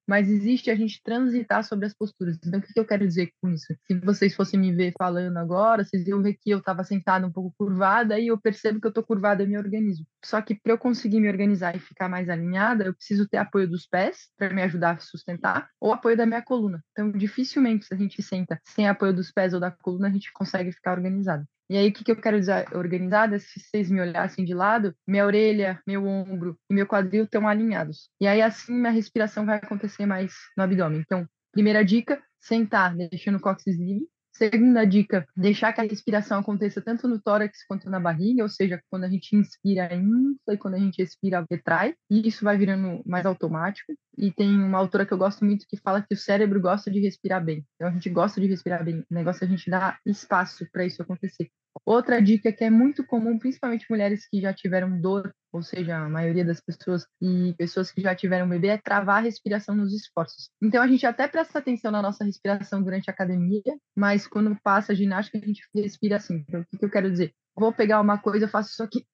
mas 0.07 0.29
existe 0.29 0.69
a 0.69 0.75
gente 0.75 1.01
transitar 1.03 1.63
sobre 1.63 1.85
as 1.85 1.93
posturas. 1.93 2.37
Então, 2.45 2.59
o 2.59 2.63
que 2.63 2.79
eu 2.79 2.85
quero 2.85 3.07
dizer 3.07 3.31
com 3.41 3.49
isso? 3.49 3.73
Se 3.87 3.99
vocês 3.99 4.35
fossem 4.35 4.59
me 4.59 4.73
ver 4.73 4.93
falando 4.97 5.37
agora, 5.37 5.83
vocês 5.83 6.07
iam 6.07 6.21
ver 6.21 6.35
que 6.35 6.49
eu 6.49 6.59
estava 6.59 6.83
sentada 6.83 7.25
um 7.25 7.31
pouco 7.31 7.53
curvada 7.57 8.19
e 8.19 8.27
eu 8.27 8.39
percebo 8.39 8.79
que 8.79 8.87
eu 8.87 8.89
estou 8.89 9.03
curvada 9.03 9.43
e 9.43 9.47
me 9.47 9.57
organizo. 9.57 10.05
Só 10.23 10.41
que 10.41 10.55
para 10.55 10.73
eu 10.73 10.77
conseguir 10.77 11.19
me 11.19 11.29
organizar 11.29 11.75
e 11.75 11.79
ficar 11.79 12.09
mais 12.09 12.29
alinhada, 12.29 12.85
eu 12.85 12.93
preciso 12.93 13.27
ter 13.27 13.37
apoio 13.37 13.67
dos 13.67 13.87
pés 13.87 14.29
para 14.37 14.53
me 14.53 14.61
ajudar 14.63 14.95
a 14.95 14.99
sustentar 14.99 15.69
ou 15.79 15.93
apoio 15.93 16.17
da 16.17 16.25
minha 16.25 16.41
coluna. 16.41 16.83
Então, 16.91 17.11
dificilmente, 17.11 17.85
se 17.85 17.93
a 17.93 17.97
gente 17.97 18.21
senta 18.21 18.59
sem 18.63 18.87
apoio 18.87 19.13
dos 19.13 19.31
pés 19.31 19.53
ou 19.53 19.59
da 19.59 19.71
coluna, 19.71 20.07
a 20.07 20.11
gente 20.11 20.31
consegue 20.33 20.71
ficar 20.71 20.93
organizado. 20.93 21.45
E 21.69 21.77
aí, 21.77 21.89
o 21.89 21.93
que, 21.93 22.03
que 22.03 22.11
eu 22.11 22.21
quero 22.21 22.39
dizer 22.39 22.67
organizada? 22.75 23.39
Se 23.39 23.59
vocês 23.59 23.89
me 23.89 23.99
olhassem 23.99 24.45
de 24.45 24.53
lado, 24.53 24.95
minha 25.07 25.25
orelha, 25.25 25.81
meu 25.85 26.05
ombro 26.05 26.57
e 26.69 26.73
meu 26.73 26.85
quadril 26.85 27.23
estão 27.23 27.47
alinhados. 27.47 28.09
E 28.21 28.27
aí, 28.27 28.41
assim, 28.41 28.73
minha 28.73 28.91
respiração 28.91 29.45
vai 29.45 29.57
acontecer 29.57 30.05
mais 30.05 30.33
no 30.55 30.63
abdômen. 30.63 30.99
Então, 30.99 31.27
primeira 31.51 31.83
dica, 31.83 32.21
sentar, 32.39 32.95
deixando 32.95 33.37
o 33.37 33.41
cóccix 33.41 33.77
livre. 33.77 34.07
Segunda 34.37 34.85
dica, 34.85 35.25
deixar 35.33 35.71
que 35.71 35.79
a 35.79 35.85
respiração 35.85 36.39
aconteça 36.39 36.81
tanto 36.81 37.07
no 37.07 37.21
tórax 37.21 37.65
quanto 37.65 37.89
na 37.89 38.01
barriga, 38.01 38.43
ou 38.43 38.49
seja, 38.49 38.81
quando 38.89 39.05
a 39.05 39.09
gente 39.09 39.33
inspira, 39.33 39.95
infla, 39.95 40.53
e 40.53 40.57
quando 40.57 40.73
a 40.73 40.77
gente 40.77 41.01
expira, 41.01 41.45
retrai, 41.49 41.95
e 42.11 42.27
isso 42.27 42.43
vai 42.43 42.57
virando 42.57 43.01
mais 43.05 43.25
automático. 43.25 43.93
E 44.17 44.33
tem 44.33 44.53
uma 44.53 44.77
autora 44.77 45.05
que 45.05 45.13
eu 45.13 45.17
gosto 45.17 45.45
muito 45.45 45.65
que 45.65 45.77
fala 45.77 46.01
que 46.01 46.13
o 46.13 46.17
cérebro 46.17 46.59
gosta 46.59 46.91
de 46.91 46.99
respirar 46.99 47.41
bem. 47.45 47.65
Então 47.75 47.87
a 47.87 47.91
gente 47.91 48.09
gosta 48.09 48.41
de 48.41 48.47
respirar 48.47 48.83
bem. 48.83 49.05
O 49.09 49.13
negócio 49.13 49.41
é 49.41 49.47
a 49.47 49.49
gente 49.49 49.69
dar 49.69 49.99
espaço 50.05 50.67
para 50.69 50.85
isso 50.85 51.01
acontecer. 51.01 51.49
Outra 51.85 52.21
dica 52.21 52.51
que 52.51 52.63
é 52.65 52.69
muito 52.69 53.05
comum, 53.05 53.39
principalmente 53.39 53.85
mulheres 53.89 54.27
que 54.27 54.41
já 54.41 54.53
tiveram 54.53 54.99
dor, 54.99 55.33
ou 55.55 55.63
seja, 55.63 55.95
a 55.97 56.09
maioria 56.09 56.43
das 56.43 56.59
pessoas 56.59 57.07
e 57.21 57.55
pessoas 57.57 57.89
que 57.89 58.01
já 58.01 58.13
tiveram 58.13 58.49
bebê, 58.49 58.67
é 58.67 58.77
travar 58.77 59.19
a 59.19 59.21
respiração 59.21 59.73
nos 59.73 59.93
esforços. 59.93 60.49
Então 60.61 60.83
a 60.83 60.87
gente 60.87 61.05
até 61.05 61.29
presta 61.29 61.59
atenção 61.59 61.91
na 61.91 62.01
nossa 62.01 62.25
respiração 62.25 62.83
durante 62.83 63.09
a 63.09 63.13
academia, 63.13 63.61
mas 63.95 64.27
quando 64.27 64.53
passa 64.61 64.91
a 64.91 64.95
ginástica 64.95 65.37
a 65.37 65.41
gente 65.41 65.61
respira 65.73 66.17
assim. 66.17 66.43
Então 66.45 66.59
o 66.59 66.65
que, 66.65 66.77
que 66.77 66.83
eu 66.83 66.91
quero 66.91 67.09
dizer? 67.09 67.33
Vou 67.57 67.71
pegar 67.71 68.01
uma 68.01 68.17
coisa, 68.17 68.45
eu 68.45 68.49
faço 68.49 68.71
isso 68.71 68.83
aqui. 68.83 69.05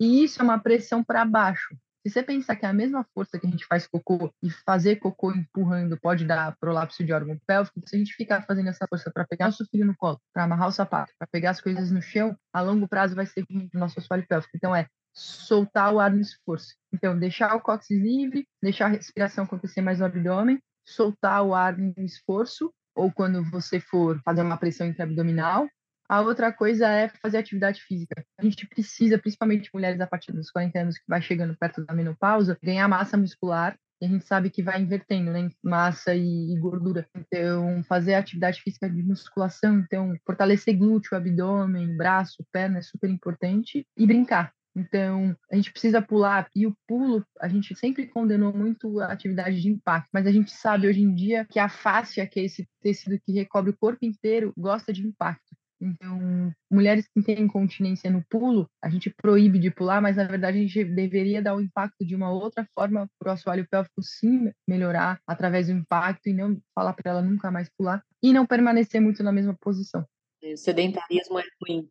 E 0.00 0.22
isso 0.22 0.40
é 0.40 0.44
uma 0.44 0.60
pressão 0.60 1.02
para 1.02 1.24
baixo. 1.24 1.76
Se 2.04 2.10
você 2.10 2.22
pensar 2.22 2.54
que 2.56 2.66
é 2.66 2.68
a 2.68 2.72
mesma 2.72 3.02
força 3.14 3.38
que 3.38 3.46
a 3.46 3.50
gente 3.50 3.64
faz 3.64 3.86
cocô 3.86 4.30
e 4.42 4.50
fazer 4.50 4.96
cocô 4.96 5.32
empurrando 5.32 5.98
pode 5.98 6.26
dar 6.26 6.54
prolapso 6.60 7.02
de 7.02 7.12
órgão 7.14 7.38
pélvico, 7.46 7.80
se 7.86 7.96
a 7.96 7.98
gente 7.98 8.12
ficar 8.12 8.42
fazendo 8.42 8.68
essa 8.68 8.86
força 8.86 9.10
para 9.10 9.26
pegar 9.26 9.46
nosso 9.46 9.64
filho 9.70 9.86
no 9.86 9.96
colo, 9.96 10.20
para 10.32 10.44
amarrar 10.44 10.68
o 10.68 10.72
sapato, 10.72 11.12
para 11.18 11.26
pegar 11.26 11.50
as 11.50 11.62
coisas 11.62 11.90
no 11.90 12.02
chão, 12.02 12.36
a 12.52 12.60
longo 12.60 12.86
prazo 12.86 13.14
vai 13.14 13.24
ser 13.24 13.42
ruim 13.50 13.70
o 13.74 13.78
nosso 13.78 13.98
assoalho 13.98 14.26
pélvico. 14.28 14.54
Então 14.54 14.76
é 14.76 14.86
soltar 15.14 15.94
o 15.94 16.00
ar 16.00 16.12
no 16.12 16.20
esforço. 16.20 16.74
Então, 16.92 17.18
deixar 17.18 17.54
o 17.54 17.60
cóccix 17.60 17.98
livre, 17.98 18.46
deixar 18.62 18.86
a 18.86 18.88
respiração 18.88 19.44
acontecer 19.44 19.80
mais 19.80 20.00
no 20.00 20.06
abdômen, 20.06 20.60
soltar 20.84 21.42
o 21.42 21.54
ar 21.54 21.78
no 21.78 21.94
esforço, 21.98 22.72
ou 22.94 23.10
quando 23.12 23.42
você 23.50 23.80
for 23.80 24.20
fazer 24.24 24.42
uma 24.42 24.56
pressão 24.56 24.86
intraabdominal, 24.86 25.68
a 26.14 26.20
outra 26.20 26.52
coisa 26.52 26.88
é 26.88 27.08
fazer 27.08 27.38
atividade 27.38 27.82
física. 27.82 28.24
A 28.38 28.44
gente 28.44 28.68
precisa, 28.68 29.18
principalmente 29.18 29.68
mulheres 29.74 30.00
a 30.00 30.06
partir 30.06 30.30
dos 30.30 30.48
40 30.48 30.78
anos 30.78 30.96
que 30.96 31.04
vai 31.08 31.20
chegando 31.20 31.56
perto 31.56 31.84
da 31.84 31.92
menopausa, 31.92 32.56
ganhar 32.62 32.86
massa 32.86 33.16
muscular. 33.16 33.76
A 34.00 34.06
gente 34.06 34.24
sabe 34.24 34.48
que 34.48 34.62
vai 34.62 34.80
invertendo, 34.80 35.32
né? 35.32 35.48
Massa 35.62 36.14
e, 36.14 36.52
e 36.52 36.58
gordura. 36.58 37.08
Então, 37.16 37.82
fazer 37.88 38.14
atividade 38.14 38.60
física 38.60 38.88
de 38.88 39.02
musculação, 39.02 39.80
então, 39.80 40.14
fortalecer 40.24 40.76
glúteo, 40.76 41.16
abdômen, 41.16 41.96
braço, 41.96 42.44
perna 42.52 42.78
é 42.78 42.82
super 42.82 43.10
importante. 43.10 43.84
E 43.96 44.06
brincar. 44.06 44.52
Então, 44.76 45.36
a 45.50 45.56
gente 45.56 45.70
precisa 45.70 46.02
pular, 46.02 46.48
e 46.54 46.66
o 46.66 46.76
pulo, 46.86 47.24
a 47.40 47.48
gente 47.48 47.76
sempre 47.76 48.08
condenou 48.08 48.52
muito 48.52 49.00
a 49.00 49.12
atividade 49.12 49.60
de 49.60 49.68
impacto, 49.68 50.10
mas 50.12 50.26
a 50.26 50.32
gente 50.32 50.50
sabe 50.50 50.88
hoje 50.88 51.00
em 51.00 51.14
dia 51.14 51.46
que 51.48 51.60
a 51.60 51.68
fáscia, 51.68 52.26
que 52.26 52.40
é 52.40 52.44
esse 52.44 52.68
tecido 52.82 53.18
que 53.24 53.32
recobre 53.32 53.70
o 53.70 53.76
corpo 53.76 54.04
inteiro, 54.04 54.52
gosta 54.58 54.92
de 54.92 55.06
impacto. 55.06 55.53
Então, 55.80 56.52
mulheres 56.70 57.06
que 57.08 57.22
têm 57.22 57.40
incontinência 57.40 58.10
no 58.10 58.24
pulo, 58.30 58.68
a 58.82 58.88
gente 58.88 59.10
proíbe 59.10 59.58
de 59.58 59.70
pular, 59.70 60.00
mas 60.00 60.16
na 60.16 60.24
verdade 60.24 60.58
a 60.58 60.60
gente 60.60 60.84
deveria 60.84 61.42
dar 61.42 61.54
o 61.54 61.60
impacto 61.60 62.04
de 62.04 62.14
uma 62.14 62.30
outra 62.30 62.66
forma 62.74 63.08
para 63.18 63.30
o 63.30 63.32
assoalho 63.32 63.66
pélvico 63.68 64.02
sim 64.02 64.50
melhorar 64.66 65.20
através 65.26 65.66
do 65.66 65.72
impacto 65.72 66.28
e 66.28 66.32
não 66.32 66.58
falar 66.74 66.94
para 66.94 67.10
ela 67.10 67.22
nunca 67.22 67.50
mais 67.50 67.68
pular 67.76 68.02
e 68.22 68.32
não 68.32 68.46
permanecer 68.46 69.00
muito 69.00 69.22
na 69.22 69.32
mesma 69.32 69.56
posição. 69.60 70.06
O 70.42 70.56
sedentarismo 70.56 71.38
é 71.38 71.44
ruim. 71.60 71.88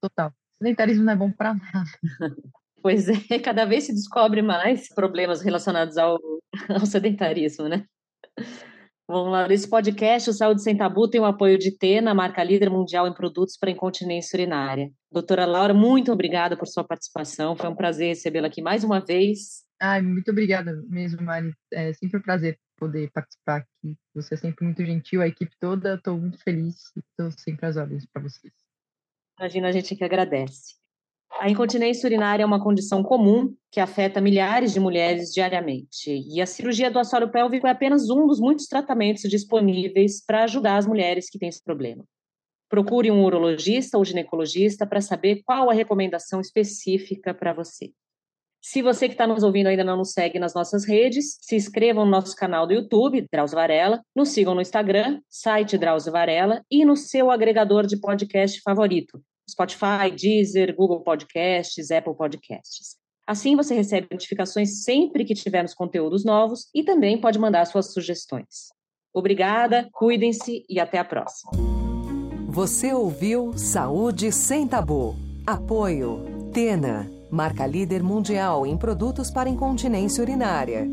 Total. 0.00 0.28
O 0.28 0.58
sedentarismo 0.58 1.04
não 1.04 1.12
é 1.12 1.16
bom 1.16 1.30
para 1.30 1.54
nada. 1.54 1.90
Pois 2.84 3.08
é, 3.08 3.38
cada 3.38 3.64
vez 3.64 3.84
se 3.84 3.94
descobre 3.94 4.42
mais 4.42 4.90
problemas 4.90 5.40
relacionados 5.40 5.96
ao, 5.96 6.20
ao 6.68 6.84
sedentarismo, 6.84 7.66
né? 7.66 7.86
Vamos 9.06 9.32
lá, 9.32 9.46
nesse 9.46 9.68
podcast, 9.68 10.30
o 10.30 10.32
Saúde 10.32 10.62
Sem 10.62 10.78
Tabu 10.78 11.06
tem 11.08 11.20
o 11.20 11.26
apoio 11.26 11.58
de 11.58 11.76
Tena, 11.76 12.14
marca 12.14 12.42
líder 12.42 12.70
mundial 12.70 13.06
em 13.06 13.12
produtos 13.12 13.54
para 13.58 13.70
incontinência 13.70 14.34
urinária. 14.34 14.90
Doutora 15.12 15.44
Laura, 15.44 15.74
muito 15.74 16.10
obrigada 16.10 16.56
por 16.56 16.66
sua 16.66 16.82
participação, 16.82 17.54
foi 17.54 17.68
um 17.68 17.74
prazer 17.74 18.08
recebê-la 18.08 18.46
aqui 18.46 18.62
mais 18.62 18.82
uma 18.82 19.00
vez. 19.00 19.62
Ai, 19.78 20.00
muito 20.00 20.30
obrigada 20.30 20.82
mesmo, 20.88 21.20
Mari. 21.20 21.52
É 21.70 21.92
sempre 21.92 22.18
um 22.18 22.22
prazer 22.22 22.58
poder 22.78 23.10
participar 23.12 23.56
aqui. 23.58 23.94
Você 24.14 24.34
é 24.34 24.38
sempre 24.38 24.64
muito 24.64 24.82
gentil, 24.82 25.20
a 25.20 25.28
equipe 25.28 25.54
toda, 25.60 25.96
estou 25.96 26.18
muito 26.18 26.38
feliz, 26.42 26.74
estou 26.96 27.30
sempre 27.30 27.66
às 27.66 27.76
ordens 27.76 28.06
para 28.10 28.22
vocês. 28.22 28.54
Imagina, 29.38 29.68
a 29.68 29.72
gente 29.72 29.94
que 29.94 30.04
agradece. 30.04 30.76
A 31.40 31.50
incontinência 31.50 32.06
urinária 32.06 32.44
é 32.44 32.46
uma 32.46 32.62
condição 32.62 33.02
comum 33.02 33.54
que 33.70 33.80
afeta 33.80 34.20
milhares 34.20 34.72
de 34.72 34.78
mulheres 34.78 35.30
diariamente. 35.32 36.10
E 36.10 36.40
a 36.40 36.46
cirurgia 36.46 36.90
do 36.90 36.98
assoalho 36.98 37.30
pélvico 37.30 37.66
é 37.66 37.70
apenas 37.70 38.08
um 38.08 38.26
dos 38.26 38.38
muitos 38.38 38.66
tratamentos 38.66 39.22
disponíveis 39.22 40.24
para 40.24 40.44
ajudar 40.44 40.76
as 40.76 40.86
mulheres 40.86 41.28
que 41.28 41.38
têm 41.38 41.48
esse 41.48 41.62
problema. 41.62 42.04
Procure 42.68 43.10
um 43.10 43.24
urologista 43.24 43.98
ou 43.98 44.04
ginecologista 44.04 44.86
para 44.86 45.00
saber 45.00 45.42
qual 45.44 45.68
a 45.68 45.74
recomendação 45.74 46.40
específica 46.40 47.34
para 47.34 47.52
você. 47.52 47.92
Se 48.62 48.80
você 48.80 49.08
que 49.08 49.14
está 49.14 49.26
nos 49.26 49.42
ouvindo 49.42 49.66
ainda 49.66 49.84
não 49.84 49.98
nos 49.98 50.12
segue 50.12 50.38
nas 50.38 50.54
nossas 50.54 50.86
redes, 50.86 51.36
se 51.42 51.54
inscrevam 51.54 52.06
no 52.06 52.10
nosso 52.10 52.34
canal 52.34 52.66
do 52.66 52.72
YouTube, 52.72 53.26
Drauzio 53.30 53.56
Varela, 53.56 54.00
nos 54.16 54.30
sigam 54.30 54.54
no 54.54 54.62
Instagram, 54.62 55.20
site 55.28 55.76
Drauzio 55.76 56.12
Varela 56.12 56.62
e 56.70 56.84
no 56.84 56.96
seu 56.96 57.30
agregador 57.30 57.86
de 57.86 58.00
podcast 58.00 58.62
favorito, 58.62 59.20
Spotify, 59.48 60.10
Deezer, 60.14 60.74
Google 60.74 61.00
Podcasts, 61.00 61.90
Apple 61.90 62.14
Podcasts. 62.14 62.96
Assim 63.26 63.56
você 63.56 63.74
recebe 63.74 64.08
notificações 64.10 64.82
sempre 64.82 65.24
que 65.24 65.34
tivermos 65.34 65.72
conteúdos 65.72 66.24
novos 66.24 66.68
e 66.74 66.82
também 66.82 67.18
pode 67.20 67.38
mandar 67.38 67.64
suas 67.66 67.92
sugestões. 67.92 68.72
Obrigada, 69.12 69.88
cuidem-se 69.92 70.64
e 70.68 70.78
até 70.78 70.98
a 70.98 71.04
próxima. 71.04 71.52
Você 72.48 72.92
ouviu 72.92 73.52
Saúde 73.56 74.30
Sem 74.30 74.66
Tabu. 74.66 75.16
Apoio 75.46 76.50
Tena, 76.52 77.10
marca 77.30 77.66
líder 77.66 78.02
mundial 78.02 78.66
em 78.66 78.76
produtos 78.76 79.30
para 79.30 79.48
incontinência 79.48 80.22
urinária. 80.22 80.86